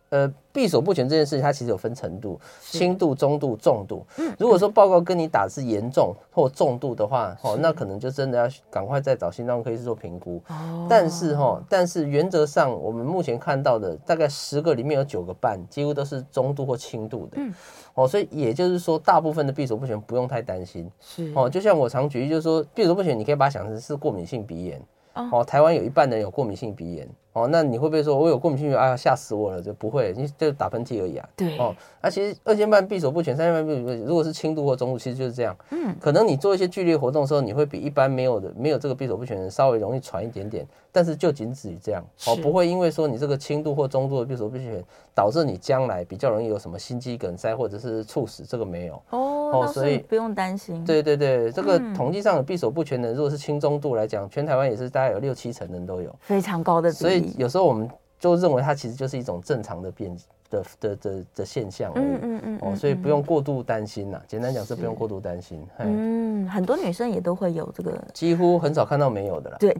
[0.09, 4.05] 呃，闭锁不全这件事情，它其实有分程度，轻度、中度、重度。
[4.19, 10.39] 嗯，如果说报告跟你打是严重或重度的话，哦，那可能就真的要赶快再找心脏科医师做评估。
[10.49, 17.37] 哦，但是哈，但是原则上，我们目前看到的大概十个里面有九个半，几乎都是中度或轻度的。
[17.37, 17.51] 嗯，
[17.95, 20.87] 哦，所以也就是说，大部分的闭锁不全不用太担心。
[20.99, 24.79] 是哦，就像我常举例，就是说闭锁不全，你可以把它想成是过敏性鼻炎。
[25.13, 27.07] 哦，台湾有一半人有过敏性鼻炎。
[27.33, 28.95] 哦，那你会不会说，我有过敏性鼻炎啊？
[28.95, 31.29] 吓死我了，就不会，你就打喷嚏而已啊。
[31.35, 31.57] 对。
[31.57, 35.55] 哦，那、啊、其实二尖瓣闭锁不全、三尖瓣闭锁不全，如果是轻度或中度，其实就是这样。
[35.71, 35.95] 嗯。
[35.99, 42.03] 可能你做一些剧烈活动的时候，你会比一般没有的、没有这个闭锁不全的人稍微容易喘一点点，但是就仅止于这样。
[42.27, 44.83] 哦，不会因为说你这个轻度或中度的闭锁不全，
[45.15, 49.01] 导致你将来比较容易有什么心肌梗塞或者是猝死，这个没有。
[49.09, 49.39] 哦。
[49.53, 50.83] 哦，所以不用担心。
[50.83, 56.99] 对对对，这个统计上的闭锁不全的，如果是轻中度来讲，全台湾也是大概有六七成人都有，非常高的比例。
[56.99, 57.89] 所以有时候我们。
[58.19, 60.09] 就认为它其实就是一种正常的变
[60.49, 64.21] 的的的的现象而已，嗯嗯嗯，哦，所以不用过度担心呐。
[64.29, 65.61] 简单讲是不用过度担心。
[65.79, 69.57] 嗯，很多女生也都会有这个，几乎很少看到没有的啦。
[69.59, 69.77] 对，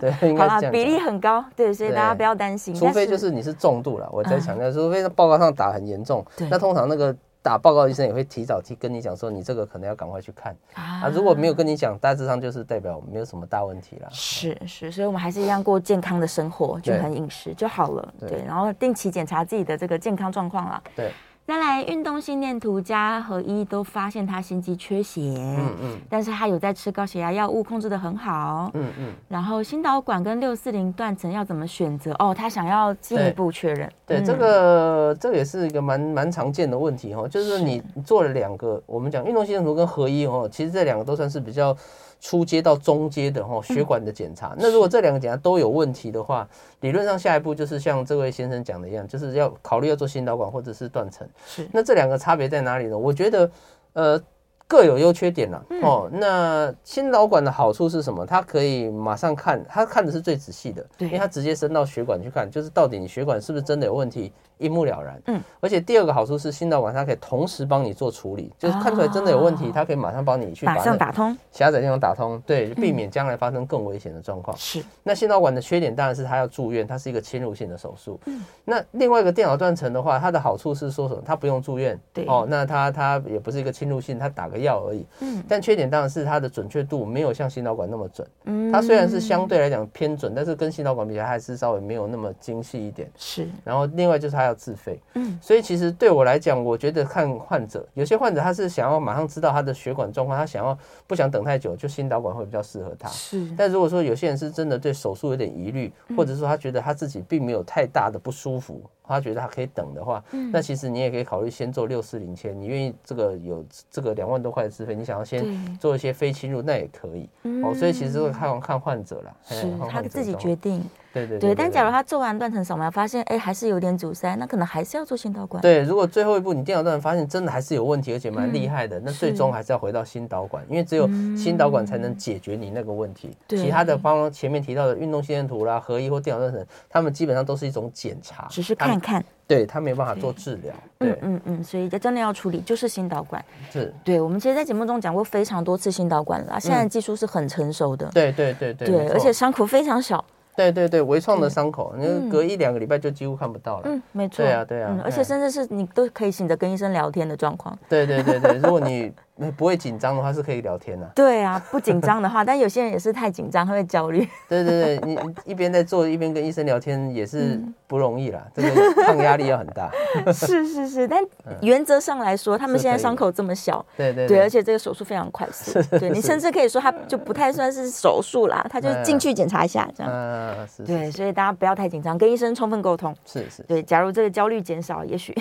[0.00, 0.72] 对， 应该这样。
[0.72, 2.74] 比例很高，对，所以大家不要担心。
[2.74, 7.14] 除非就是你是重度了，我在强调，除非那报告上打很严重，那通常那个。
[7.42, 11.08] 打报告医生也会提早去跟你讲说，你这个可能要赶快去看啊，啊。
[11.08, 14.08] 如果没有跟你讲，大致上就是代表没有什么大问题了。
[14.10, 18.14] 是是，所以我们还是一样过健康的生活，均衡饮食就好了。
[18.18, 20.82] 对，对，然后定期检查自己的这个健康状况啦。
[20.94, 21.12] 对。
[21.50, 32.12] 再来运动心电图加合一都发现他心肌缺血，嗯嗯，但是他有在吃高血压药物，控制的很好，嗯嗯，然后心导管跟六四零断层要怎么选择？
[32.20, 33.90] 哦，他想要进一步确认。
[34.06, 41.76] 对，这个这个也是一个蛮蛮常见的问题哈，就是你做了两个，我们讲运动心电图跟合一哦，其实这两个都算是比较。
[42.20, 46.48] 初阶到中阶的哈血管的检查，嗯、那如果这两个检查都有问题的话，
[46.80, 51.26] 理论上下一步就是像这位先生讲的一样，就是要考虑要做心导管或者是断层。
[51.46, 52.96] 是，那这两个差别在哪里呢？
[52.96, 53.50] 我觉得，
[53.94, 54.22] 呃。
[54.70, 56.08] 各有优缺点了哦。
[56.12, 58.24] 那心导管的好处是什么？
[58.24, 65.20] 它可以马上看，它看的是最仔细的，因为它直接伸到血管去看，就是到底你血管是不是真的有问题，一目了然。
[65.26, 74.56] 嗯，而且第二个好处是心导管它可以同时帮你做处理，就是看出来真的有问题，它可以马上帮你去把上打通，狭窄地方打通，对，避免将来发生更危险的状况。
[74.56, 74.84] 是。
[75.02, 78.20] 那心导管的缺点当然是它要住院，它是一个侵入性的手术。
[78.26, 78.44] 嗯。
[78.64, 81.22] 那另外一个电脑断层的话，它的好处是说什么？
[81.24, 81.98] 它不用住院。
[82.12, 82.26] 对。
[82.26, 85.06] 哦，那它它也不是一个侵入性，它打个药而已。
[85.20, 85.42] 嗯。
[85.48, 88.28] 但缺点当然是它的准确度没有像心导管那么准。
[88.44, 93.10] 嗯，它虽然是相对来讲偏准，但是跟心导管比起来还是稍微没有那么精细一点。
[93.16, 93.48] 是。
[93.64, 95.00] 然后另外就是它要自费。
[95.14, 95.38] 嗯。
[95.40, 103.08] 所以其实对我来讲，我觉得看患者，有些患者他是想要马上知道他的血管状况，他想要不想等太久，就心导管会比较适合他。
[103.08, 103.50] 是。
[103.56, 108.82] 但如果说有些人是真的对手术有点疑虑，或者说他觉得他自己并没有太大的不舒服。
[109.02, 112.56] 他觉得他可以等的话，嗯、那其实你也可以考虑先做六四零千。
[112.56, 117.28] 你愿意这个有这个两万多块的自费，你想要先做一些非侵入，那也可以。
[117.42, 120.88] 嗯、哦，所以其实会看看患者啦，是他自己决定。
[121.12, 125.60] 对对对，但假如他做完断层扫描，发现哎还是有点阻塞，那可能还是要做心导管。
[125.60, 133.36] 对，如果最后一步你电脑断层发现真的还是有问题，而且蛮厉害的，嗯、那最终还是要回到心导管，因为只有心导管才能解决你那个问题。
[133.48, 139.24] 嗯、其他的，方前面提到的运动心电图啦、合一或电脑断层，他们基本上都是一种检查，只是看看。
[139.48, 140.72] 对，他没办法做治疗。
[141.00, 143.44] 对，嗯嗯，所以真的要处理，就是心导管。
[143.72, 148.08] 是，对，我们其实，在节目中讲过非常多次心导管了，现在技术是很成熟的。
[148.14, 150.24] 对对对对，对，而且伤口非常小。
[150.60, 153.82] 对对对，微创的伤口，你隔一两个礼拜就几乎看不到了。
[153.86, 154.44] 嗯，没错。
[154.44, 157.78] 对啊对啊，而且甚至是你都可以醒着跟医生聊天的状况。
[157.88, 159.10] 对对对对，如果你
[159.56, 161.08] 不会紧张的话，是可以聊天的。
[161.14, 164.26] 对啊，不紧张的话，但有些人也是太紧张，他会焦虑。
[164.48, 168.68] 对对对，你一边在做，一边跟医生聊天也是不容易啦，这个
[169.04, 169.90] 抗压力要很大。
[170.32, 171.22] 是是是，但
[171.62, 180.12] 原则上来说，他们现在伤口这么小，对对对，而且这个手术非常快速，对你甚至可以说他就不太算是手术啦，他就进去检查一下这样。
[180.12, 180.82] 嗯，是。
[180.82, 183.14] 对，所以大家不要太紧张，跟医生充分沟通。
[183.24, 183.62] 是是。
[183.62, 185.34] 对，假如这个焦虑减少，也许。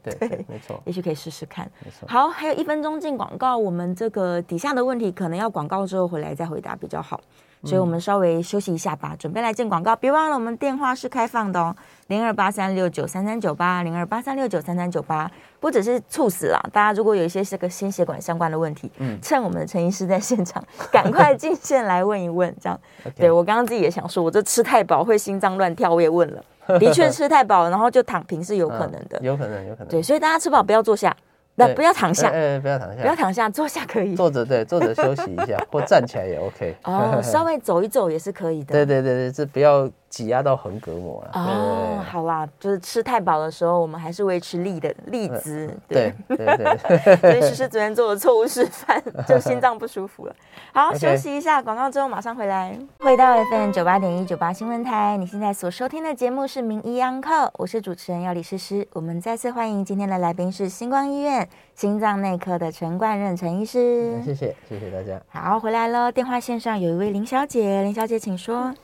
[0.00, 1.70] 对对对，没错，也许可以试试看。
[1.84, 2.06] 没错。
[2.08, 7.20] 好，还有一分钟进广告，我们这个底下的问题可能要广告之后回来再回答比较好，
[7.64, 9.96] 所以我们稍微休息一下吧，准备来进广告。
[9.96, 11.74] 别忘了，我们电话是开放的哦，
[12.06, 15.30] 零二八三六九三三九八，零二八三六九三三九八。
[15.58, 20.60] 不只是猝死了，大家如果有一些这个心血管相关的问题，嗯，趁我们的陈医师在现场，
[20.90, 22.80] 赶快进线来问一问，这样。
[23.14, 26.44] 对，我刚刚自己也想说，我这吃太饱会心脏乱跳，我也问了。
[26.78, 29.88] 的确吃太饱，然后就躺平是有可能的，有可能，有可能。
[29.88, 31.16] 对，所以大家吃饱不要坐下，
[31.56, 36.76] 那不要躺下，哎，不要躺下，不要躺下，坐下可以，坐着对， 坐着休息一下，或站起来也 OK。
[36.84, 38.72] 哦，稍微走一走也是可以的。
[38.72, 39.90] 对对对对，这不要。
[40.12, 45.74] 挤压到横膈膜了哦，好啦，就是吃太饱的时候，我们还是维持力的立姿。
[45.88, 50.36] 对对对， 所以诗诗昨天做的错误示范，就心脏不舒服了。
[50.74, 52.78] 好，休息一下，广告之后马上回来。
[53.00, 58.86] 回到 FM 九八点一九八新闻台，你现在所收听的节目是《名医央叩》，我是主持人药李诗诗。
[58.92, 64.22] 我们再次欢迎今天的来宾是星光医院心脏内科的陈冠任陈医师。
[64.22, 65.18] 谢谢谢谢大家。
[65.30, 66.12] 好，回来了。
[66.12, 68.74] 电话线上有一位林小姐，林小姐请说。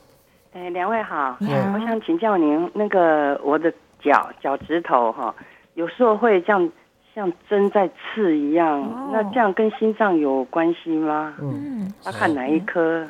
[0.58, 5.32] 哎，两位好，嗯，我想请教您，那个我的脚脚趾头哈，
[5.74, 6.68] 有时候会像
[7.14, 11.32] 像针在刺一样，哦、那这样跟心脏有关系吗？
[11.40, 13.06] 嗯，要看哪一科？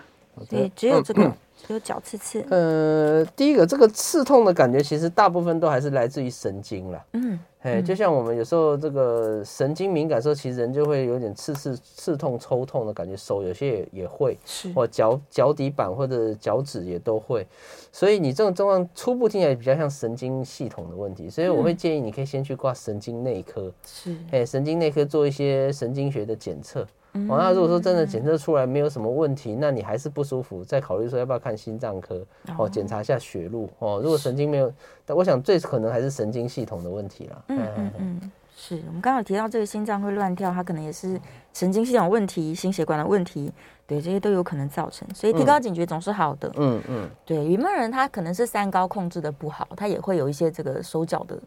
[0.50, 2.44] 对，只有这个，只有脚刺刺。
[2.50, 7.02] 呃，第一个，这个刺痛的感觉，其实大部分都还是来自于神经了。
[7.14, 7.38] 嗯。
[7.62, 14.72] 哎，就像我们有时候这个神经敏感的时候，其实人就会有点刺刺刺痛、抽痛的感觉，手有些也也会，是。
[14.72, 17.46] 或脚脚底板或者脚趾也都会，
[17.90, 26.86] 所以你这种状况初步听起来比较像神经系统的问题，所以我会建议你可以先去挂神经内科，是，哎，神经内科做一些神经学的检测。
[27.12, 32.24] 哦，那如果说真的检测出来没有什么问题，那你还是不舒服，再考虑说要不要看心脏科
[32.56, 34.00] 哦，检查一下血路哦。
[34.02, 34.72] 如果神经没有，
[35.04, 37.44] 但我想最可能还是神经系统的问题了。
[37.48, 41.20] 嗯嗯嗯，是我们刚刚有提到这个心脏会乱跳，它可能也是
[41.52, 43.52] 神经系统问题、心血管的问题，
[43.86, 45.08] 对，这些都有可能造成。
[45.14, 46.52] 所以提高警觉总是好的。
[46.56, 51.38] 嗯嗯，对，有没有人他可能是三高控制的不好，他也会有一些这个手脚的。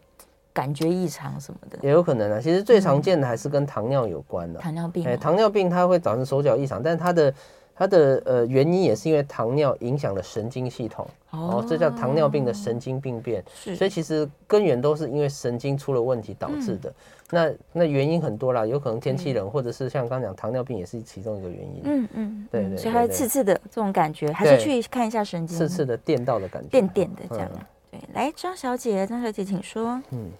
[0.52, 2.40] 感觉异常什么的也有可能啊。
[2.40, 4.60] 其实最常见的还是跟糖尿有关的。
[4.60, 7.34] 糖尿病，哎，糖尿病它会造成手脚异常，但是它的
[7.74, 11.06] 它的呃原因也是因为糖尿影响了神经系统。
[11.30, 13.42] 哦，这叫糖尿病的神经病变。
[13.54, 16.92] 是，所以其实根源都是因为神经出了问题导致的。
[17.30, 21.80] 那那原因很多啦，有可能天气冷，或者是像刚刚讲糖尿病也是其中一个原因。
[21.84, 22.76] 嗯嗯，对对。
[22.76, 25.56] 所以还是刺刺的这种感觉，还是去看一下神经。
[25.56, 26.68] 刺刺的电到的感觉。
[26.68, 27.50] 电电的这样。
[27.92, 30.02] 对，来张小姐，张小姐请说。
[30.10, 30.32] 嗯。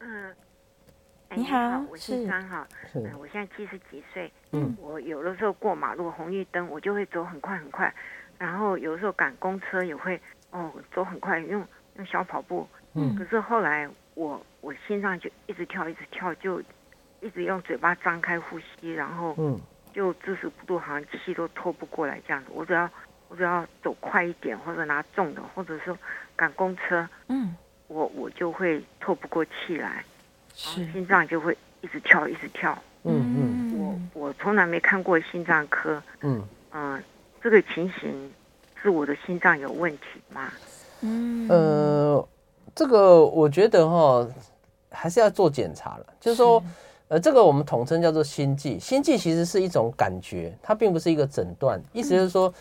[0.00, 0.34] 嗯，
[1.36, 7.92] 你好，我是张哈，嗯，我现在七十几岁，嗯，我有的时候过马路红绿灯，我就会走很快很快，
[8.36, 10.20] 然后有的时候赶公车也会
[10.50, 11.64] 哦走很快，用
[11.96, 16.60] 用小跑步，嗯，可是后来我我心脏就一直跳一直跳，就
[17.20, 19.60] 一直用嘴巴张开呼吸，然后嗯，
[19.92, 22.50] 就姿势不对，好像气都透不过来这样子。
[22.52, 22.90] 我只要
[23.28, 25.96] 我只要走快一点，或者拿重的，或者说
[26.34, 27.54] 赶公车，嗯。
[27.90, 30.04] 我我就会透不过气来，
[30.54, 32.78] 是心脏就会一直跳一直跳。
[33.04, 35.94] 嗯嗯，我我从来没看过心脏科。
[36.20, 37.02] 嗯嗯、呃，
[37.42, 38.30] 这个情形
[38.74, 40.52] 是我的心脏有问题吗？
[41.00, 42.28] 嗯呃，
[42.74, 44.28] 这个我觉得哈，
[44.90, 46.04] 还是要做检查了。
[46.20, 46.66] 就是说，是
[47.08, 48.78] 呃，这个我们统称叫做心悸。
[48.78, 51.80] 心悸其实是一种感觉，它并不是一个诊断。
[51.94, 52.52] 意思就是说。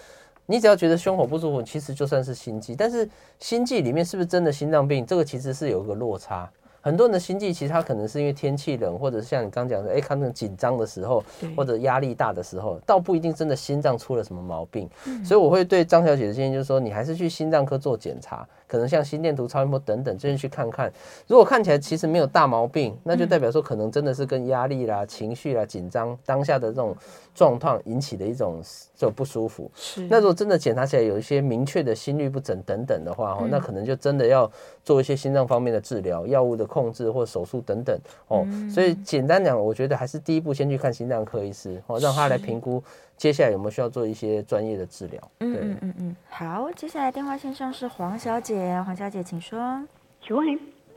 [0.47, 2.73] 嗯你只要觉得胸口不舒服，其实就算是心悸。
[2.73, 5.05] 但是心悸里面是不是真的心脏病？
[5.05, 6.49] 这个其实是有一个落差。
[6.79, 11.21] 很多人的心悸其实他可能是因为天气冷，或者是像你刚讲的，哎，他那种紧张的时候，
[11.53, 14.89] 或者压力大的时候，倒不一定真的心脏出了什么毛病。
[15.21, 20.91] 所以我会对张小姐的建议就是说，你还是去心脏科做检查，可能像心电图、超音波等等，这些去看看。
[21.25, 26.95] 如果看起来其实没有大毛病，那就代表说可能真的是跟压力啦、情绪啦、紧张当下的这种
[27.33, 28.61] 状况引起的一种
[28.95, 29.71] 这种不舒服。
[29.75, 30.05] 是。
[30.09, 34.51] 那如果真的检查起来有一些明确的心律不整等等的话，哦，那可能就真的要
[34.83, 37.97] 做一些心脏方面的治疗、药物的控制或手术等等。
[38.27, 42.83] 哦，所以简单讲，我觉得还是第一步先去看心脏科医师，哦，让他来评估。
[43.17, 45.19] 接下来有没有需要做一些专业的治疗？
[45.39, 49.83] 嗯嗯嗯嗯，好，接下来电话线上是黄小姐，黄小姐请说。
[50.21, 50.47] 请问，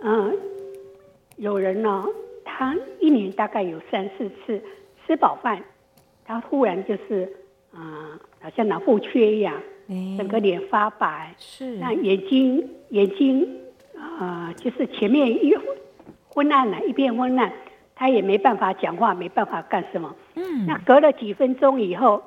[0.01, 0.33] 嗯、呃，
[1.37, 2.05] 有人呢，
[2.45, 4.62] 他一年大概有三四次
[5.07, 5.64] 吃饱饭，
[6.23, 7.25] 他忽然就是，
[7.73, 9.55] 啊、呃，好像脑部缺氧，
[9.89, 13.49] 欸、整个脸发白，是，那眼睛眼睛，
[13.97, 15.55] 啊、呃，就是前面一
[16.29, 17.51] 昏暗了，一片昏暗。
[18.01, 20.16] 他也没办法讲话，没办法干什么。
[20.34, 22.22] 嗯，那隔了几分钟以后，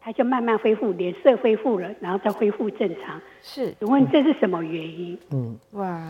[0.00, 3.20] 他就慢慢恢复，脸色恢复了，然后再恢复正常。
[3.42, 5.18] 是，请问这是什么原因？
[5.32, 6.00] 嗯，哇，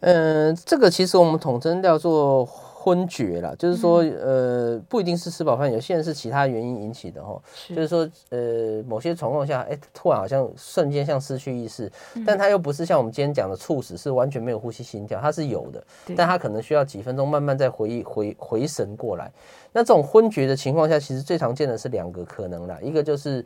[0.00, 2.46] 嗯、呃，这个其实我们统称叫做。
[2.82, 7.40] 昏厥了，就是说，呃，不一定是吃饱饭，有些人是其他原因引起的哈。
[7.68, 16.16] 就是说，呃，某些状况下，哎、欸，突然好像瞬间像失去意识，嗯、但他又不是像我们今天讲的猝死，是完全没有呼吸心跳，他是有的，对。
[16.16, 19.30] 但他可能需要几分钟慢慢再回忆回回神过来。
[19.72, 23.44] 那这种昏厥的情况下，其实最常见的是两个可能啦，一个就是。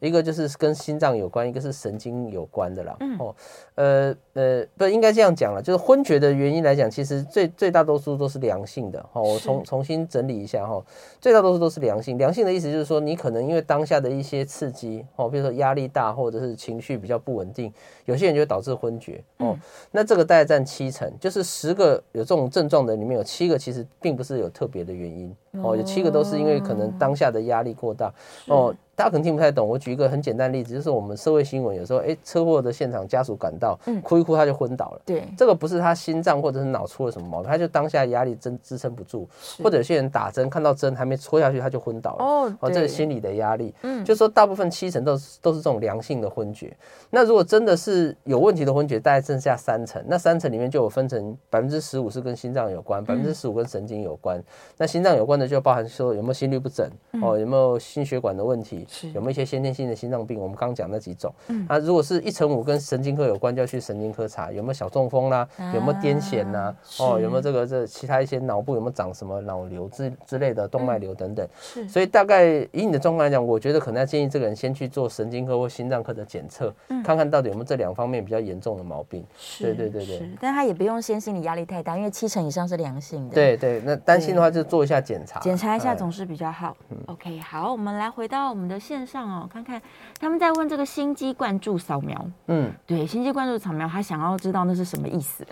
[0.00, 2.96] 一个就是跟心脏有关，一个是神经有关的啦。
[3.00, 3.34] 嗯、哦，
[3.74, 9.04] 呃呃，不应该这样讲了，就是昏厥的原因来讲，其实最最大多数都是良性的。
[9.12, 10.84] 哦，我重重新整理一下哈、哦，
[11.20, 12.16] 最大多数都是良性。
[12.16, 17.72] 良性的意思就是说，你可能因为当下的一些刺激，哦，比如说压力大，或者是情绪比较不稳定，
[18.04, 19.20] 有些人就会导致昏厥。
[19.38, 19.60] 哦，嗯、
[19.90, 25.34] 那这个大概占七成，就是十个有这种症状的里面有七个其实并不是有特别的原因。
[25.52, 28.12] 哦，有七个都是因为可能当下的压力过大。
[28.46, 28.74] 哦。
[28.98, 35.00] 大家可能听不太懂，我举一个很简单的例子，就是我们社会新闻有时候，哎，车祸的现场家属赶到，哭一哭他就昏倒了。
[35.06, 39.28] 对，这个不是他心脏或者是脑出了什么毛病，他就当下压力真支撑不住，
[39.62, 42.24] 或者有些人打针看到针还没戳下去他就昏倒了。
[42.24, 43.72] 哦，哦，这是心理的压力。
[43.82, 46.76] 嗯，就说大部分七成都是都是这种良性的昏厥。
[47.08, 54.42] 那如果真的是有问题的昏厥，大概剩下三成，那三成里面就有分成百分之十五是跟心脏有关，百分之十五跟神经有关。
[54.76, 56.84] 那心脏有关的就包含说有没有心律不整，
[57.22, 58.86] 哦，有没有心血管的问题。
[58.88, 60.38] 是有没有一些先天性的心脏病？
[60.38, 71.46] 我们刚讲那几种，嗯，啊，如果是一乘五跟神经科有关，就要去神经科查有没有小中风啦，有没有癫痫呐，哦，有没有这个这其他一些脑部有没有长什么脑瘤之之类的动脉瘤等等。
[71.60, 76.74] 是，所以大概以你的状况来讲，我觉得可能要建议这个人先去做神经科或心脏科的检测，
[77.04, 79.24] 看看到底有没有这两方面比较严重的毛病。
[79.36, 80.30] 是，对对对对。
[80.40, 83.34] 但他也不用先心理压力太大，因为七成以上是良性的。
[83.34, 86.76] 对对，那担心的话就做一下检查，检查一下总是比较好。
[87.06, 89.28] OK，好，我们来回到我们的线上。
[89.28, 89.80] 哦，看看
[90.20, 92.30] 他们在问这个心肌灌注扫描。
[92.46, 95.44] 嗯，对，心肌灌注扫描，他想要知道那是什么意思。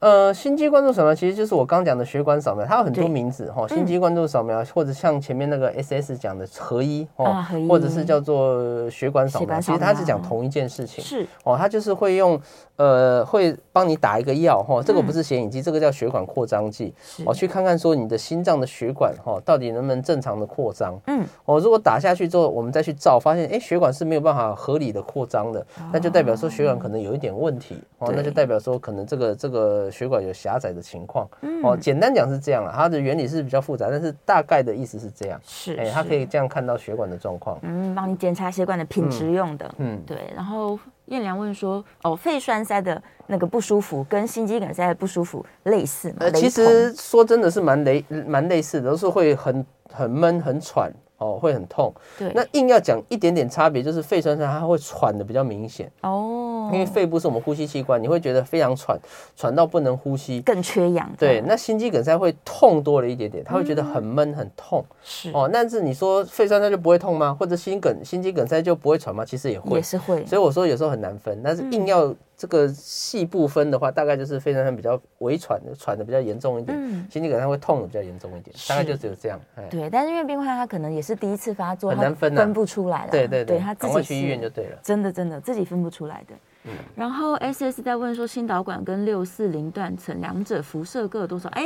[0.00, 3.66] 呃，心肌灌注扫描其实就是我刚讲的血管扫描，它有很多名字哈。
[3.66, 11.02] 心肌灌注扫描，或者像前面那个 SS 讲的合一哦，或者是叫做血管扫描，其实它是讲同一件事情。
[11.02, 12.40] 是哦，它就是会用
[12.78, 16.94] 呃，会帮你打一个药哈，这个不是显影剂，这个叫血管扩张剂。
[17.26, 20.98] 哦，去看看说你的心脏的血管哈，到底能不能正常的扩张。
[21.08, 29.90] 嗯，哦，如果打下去之后，我们再去照，发现哎，血管是没有办法合理的扩张的，那就代表说血管可能有一点问题哦，那就代表说可能这个这个。
[29.90, 31.28] 血管有狭窄的情况，
[31.64, 40.18] 哦，简单讲是这样了，它的原理是比较复杂，但是大概的意思是这样，是，哎，它可以这样看到血管的状况，嗯，帮你检查血管的品质用的，嗯，对。
[40.36, 40.78] 然后
[41.08, 46.16] 燕良问说，哦，肺栓塞的那个不舒服跟心肌梗塞的不舒服类似吗？
[46.20, 50.92] 呃，其实说真的是蛮类蛮类似的，都是会很很闷很喘。
[51.18, 51.92] 哦，会很痛。
[52.16, 55.90] 对，那硬要讲一点点差别，就是肺栓塞它会喘的比较明显。
[56.02, 58.98] 哦，因为肺部是我们呼吸器官，你会觉得非常喘，
[59.36, 61.10] 喘到不能呼吸，更缺氧。
[61.18, 64.84] 对，那心肌梗塞会痛多了一点点，他会觉得很闷很痛。
[65.02, 67.36] 是哦，但是你说肺栓塞就不会痛吗？
[67.38, 69.24] 或者心梗心肌梗塞就不会喘吗？
[69.24, 70.24] 其实也会，也是会。
[70.26, 72.14] 所以我说有时候很难分，但是硬要。
[72.38, 79.40] 这个细部分的话，大概就是肺栓塞比较微喘的，喘的比较严重一点，嗯，心肌梗塞会痛的比较严重一点，大概就只有这样。
[79.68, 83.10] 对，但是因为病患他可能也是第一次发作，很难分，分不出来了。
[83.10, 84.78] 对对对，他自己去医院就对了。
[84.84, 86.34] 真的真的自己分不出来的。
[86.68, 86.74] 嗯。
[86.94, 91.48] 然后 S S 在问说，新导管跟六四零断层两者辐射各有多少？
[91.50, 91.64] 哎，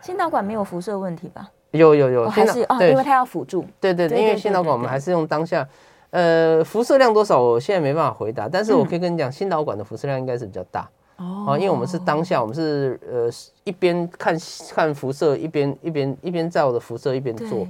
[0.00, 1.50] 新导管没有辐射问题吧？
[1.72, 3.66] 有有有，还是哦，因为它要辅助。
[3.80, 5.66] 对对对，因为新导管我们还是用当下。
[6.10, 7.40] 呃，辐射量多少？
[7.40, 10.88] 我现在没办法回答，但是我可以跟你讲，新导管的辐射量应该是比较大。
[11.16, 13.30] 哦，因为我们是当下，我们是呃
[13.62, 14.36] 一边看
[14.70, 17.66] 看辐射，一边一边一边照着辐射一边做。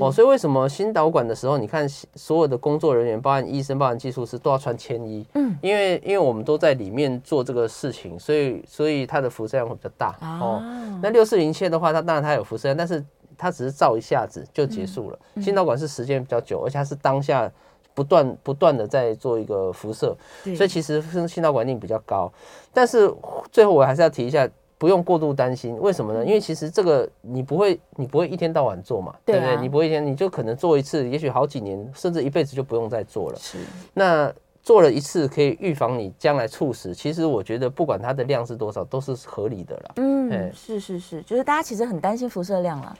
[0.00, 5.24] 哦，所以为什么新导管的时候，你看所有的工作人员，包含医生、包含技术师，都要穿铅衣？
[5.34, 10.16] 嗯，因为因为我们都在里面做这个事情，所以所以它的辐射量会比较大。
[10.20, 10.62] 哦，
[11.02, 13.02] 那六四零切的话，它当然它有辐射量，但是
[13.38, 15.18] 它只是照一下子就结束了。
[15.40, 17.50] 新导管是时间比较久，而且它是当下
[17.96, 20.16] 不断不断的在做一个辐射，
[20.54, 22.32] 所以其实心导管定比较高。
[22.72, 23.12] 但是
[23.50, 24.48] 最后我还是要提一下。
[24.78, 26.22] 不用过度担心，为什么呢？
[26.22, 29.56] 因为其实这个你不会，你不会一天到晚做嘛，对不对？
[29.56, 33.38] 你不会一天，你就可能做一次，也许好几年，甚至一辈子就不用再做了。
[33.38, 33.56] 是。
[33.94, 34.30] 那
[34.62, 39.92] 做了一次可以预防你将来猝死，其实我觉得不管它的量是多少，都是合理的啦。
[39.96, 42.94] 嗯，是是是，就是大家其实很担心辐射量啦。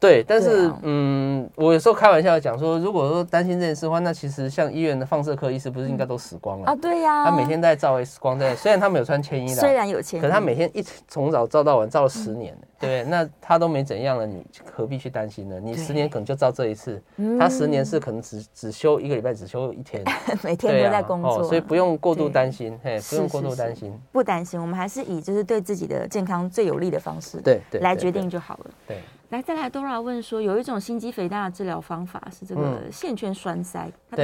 [0.00, 6.78] 对，但是、啊、嗯，我有时候开玩笑讲说，如果说担心这件事的话，那其实像医院的放射科医师不是应该都死光了、嗯、啊？
[6.80, 15.58] 对呀、啊，他每天在照 X 光，在虽然他没有穿铅衣的，虽然有铅衣，可是他每天一从早照到晚，照了十年，嗯、对，那他都没怎样了，你何必去担心呢？
[15.60, 17.02] 你十年可能就照这一次，
[17.36, 20.04] 他十年是可能只只休一个礼拜，只休一天，
[20.44, 28.96] 每天都在工作、啊哦，所以不用过度担心，嘿，不用过度担心，不担心，我们还是以就是对自己的健康最有利的方式，对对，来决定就好了，对。
[28.96, 34.16] 对来，再来，Dora 问说，有一种心肌肥大的治疗方法是这个线圈栓塞，它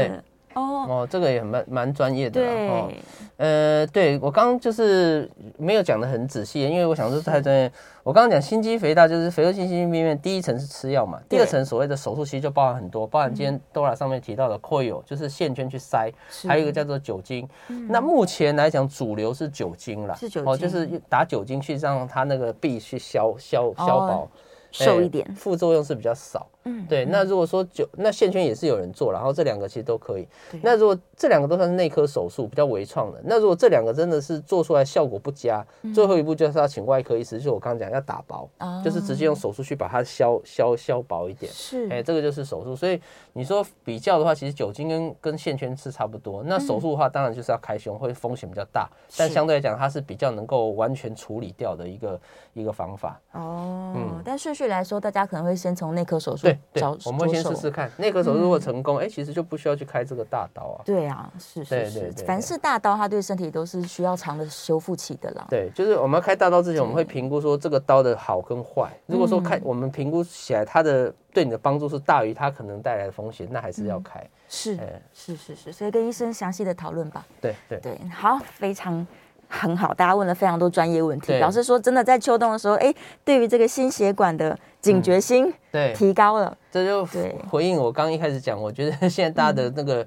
[0.55, 0.87] 哦。
[0.89, 2.93] 哦，这个也蛮蛮专业的，对，哦、
[3.37, 5.29] 呃，对我刚刚就是
[5.59, 7.71] 没有讲的很仔细，因为我想说太专业。
[8.03, 16.11] 我刚刚讲心肌肥大就是肥厚性心肌病变，第一层是吃药嘛，第二层所谓的手术其实就包含很多，包含今天 Dora 上面提到的 Coil，就是线圈去塞，
[16.47, 17.49] 还有一个叫做酒精。
[17.89, 20.53] 那目前来讲，主流是酒精啦，是酒精。
[20.53, 24.31] 哦，就是打酒精去让它那个壁去消消消薄。
[24.75, 26.49] 瘦一点，副作用是比较少。
[26.65, 27.05] 嗯，对。
[27.05, 30.27] 那如果说就那线圈也是有人做，然后这两个其实都可以。
[30.63, 33.21] 那如果这两个都算是内科手术，比较微创的。
[33.25, 38.49] 那如果这两个真的是做出来效果不佳，最后一步就是要请外科医师，就是我刚刚讲要打薄，
[38.85, 41.51] 就是直接用手术去把它削削削薄一点。
[41.53, 42.75] 是，哎，这个就是手术。
[42.75, 43.01] 所以
[43.33, 46.43] 你说比较的话，其实酒精跟跟线圈是差不多。
[46.45, 48.89] 那手术的话，当然就是要开胸，会风险比较大。
[49.17, 52.21] 但相对来讲，它是比较能够完全处理掉的一个
[52.55, 53.21] 一个方法。
[53.33, 60.83] 哦，嗯，但顺序来说，大家可能会先从内科手术对对，我们会先试试看内科手术如果成功，哎，其实就不需要去开这个大刀啊。
[60.85, 65.47] 对啊，是是是，凡是大刀，它对身体都是需要长的修复期的啦。
[65.49, 68.91] 对，就是我们要开大刀之前，我们会评估说这个刀的好跟坏。
[69.07, 74.25] 如果说开，我们评估起来它的对你的帮助是大于它可能带来的风险，那还是要开。
[74.49, 74.79] 是
[75.13, 77.27] 是是是，所以跟医生详细的讨论吧。
[77.41, 79.07] 对对对，好，非常。
[79.49, 82.93] 很好，大家问了非常多专业问题，老师说真的在秋冬的时候，哎，
[83.25, 85.93] 对于这个心血管的警觉心对。
[85.93, 87.07] 提高了，这就
[87.51, 90.07] 回应我刚一开始讲，我觉得现在大家的那个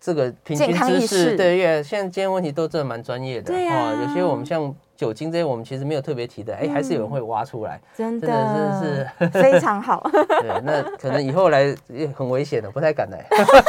[0.00, 4.74] 这个平均知识，对，现在今天问题都真的蛮专业的，对啊，有些我们像。
[4.96, 10.08] 酒精这些我们其实没有特别提的，哎，还是有人会挖出来，真的，真的是非常好。
[10.40, 13.24] 对，那可能以后来也很危险的，不太敢来。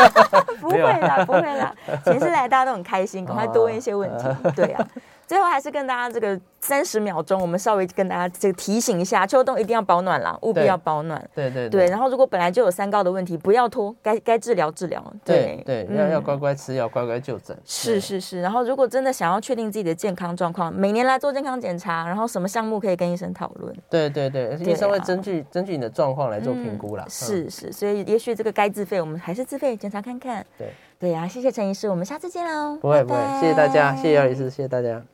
[0.62, 1.74] 不会啦，不会啦，
[2.04, 4.26] 前次来大家都很开心，赶快多问一些问题。
[4.56, 4.88] 对呀。
[5.28, 11.20] 最后还是跟大家这个三十秒钟，我们稍微跟大家这个提醒一下，秋冬一定要保暖啦，务必要保暖。
[11.34, 11.86] 对对对。
[11.86, 15.04] 对，然后如果本来就有三高的问题，不要拖，该该治疗治疗。
[15.24, 17.58] 对对，要要乖乖吃药，乖乖就诊。
[17.66, 18.42] 是是是。
[18.42, 23.76] 然后如果真的想要确定自己的健康状况，每年来做健康检查，然后什么项目可以跟医生讨论。
[23.90, 27.06] 对对对，医生会根据根据你的状况来做评估啦。
[27.10, 30.46] 是是，所以也许这个该自费，我们还是自费检查看看。
[30.58, 30.68] 对
[30.98, 32.78] 对呀，谢谢陈医师，我们下次见喽。
[32.82, 35.04] 不会不会，谢谢大家，谢谢姚医师，谢谢大家。